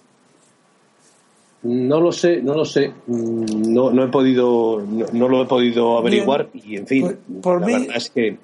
[1.63, 2.93] No lo sé, no lo sé.
[3.07, 7.41] Mm, No, no he podido, no, no lo he podido averiguar y en fin, Por-
[7.41, 8.37] por la mí- verdad es que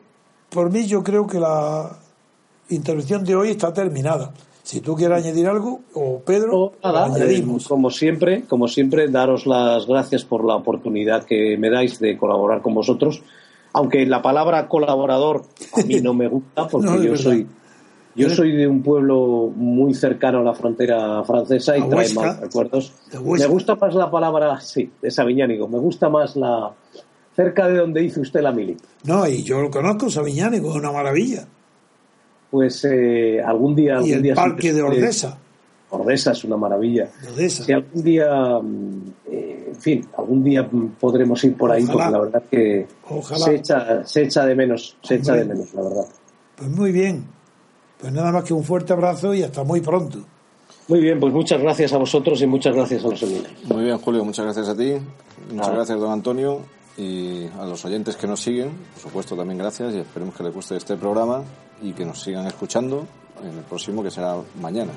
[0.49, 1.99] Por mí yo creo que la
[2.75, 4.33] intervención de hoy está terminada.
[4.63, 7.65] Si tú quieres añadir algo, o Pedro, Oh, nada, lo añadimos.
[7.65, 12.17] eh, como siempre, como siempre, daros las gracias por la oportunidad que me dais de
[12.17, 13.21] colaborar con vosotros.
[13.73, 15.43] Aunque la palabra colaborador
[15.73, 17.47] a mí no me gusta, porque No, yo soy
[18.13, 22.93] yo soy de un pueblo muy cercano a la frontera francesa y trae malos recuerdos.
[23.23, 26.71] Me gusta más la palabra, sí, de Sabiñánigo, me gusta más la
[27.35, 28.75] cerca de donde hizo usted la mili.
[29.05, 31.47] No, y yo lo conozco, Sabiñánigo, es una maravilla.
[32.51, 33.93] Pues eh, algún día.
[33.93, 35.37] Y algún el día parque que- de Ordesa.
[35.89, 37.09] Ordesa es una maravilla.
[37.21, 37.63] de Ordesa.
[37.63, 42.19] Si algún día, mm, eh, en fin, algún día podremos ir por ahí, porque la
[42.19, 43.45] verdad que Ojalá.
[43.45, 46.05] se echa, se echa de menos, se echa de menos, la verdad.
[46.55, 47.23] Pues muy bien.
[47.99, 50.19] Pues nada más que un fuerte abrazo y hasta muy pronto.
[50.87, 53.51] Muy bien, pues muchas gracias a vosotros y muchas gracias a los oyentes.
[53.69, 54.93] Muy bien, Julio, muchas gracias a ti.
[54.93, 55.73] Muchas Nada.
[55.73, 56.59] gracias, don Antonio.
[56.97, 59.93] Y a los oyentes que nos siguen, por supuesto, también gracias.
[59.93, 61.43] Y esperemos que les guste este programa
[61.81, 63.07] y que nos sigan escuchando
[63.41, 64.91] en el próximo, que será mañana.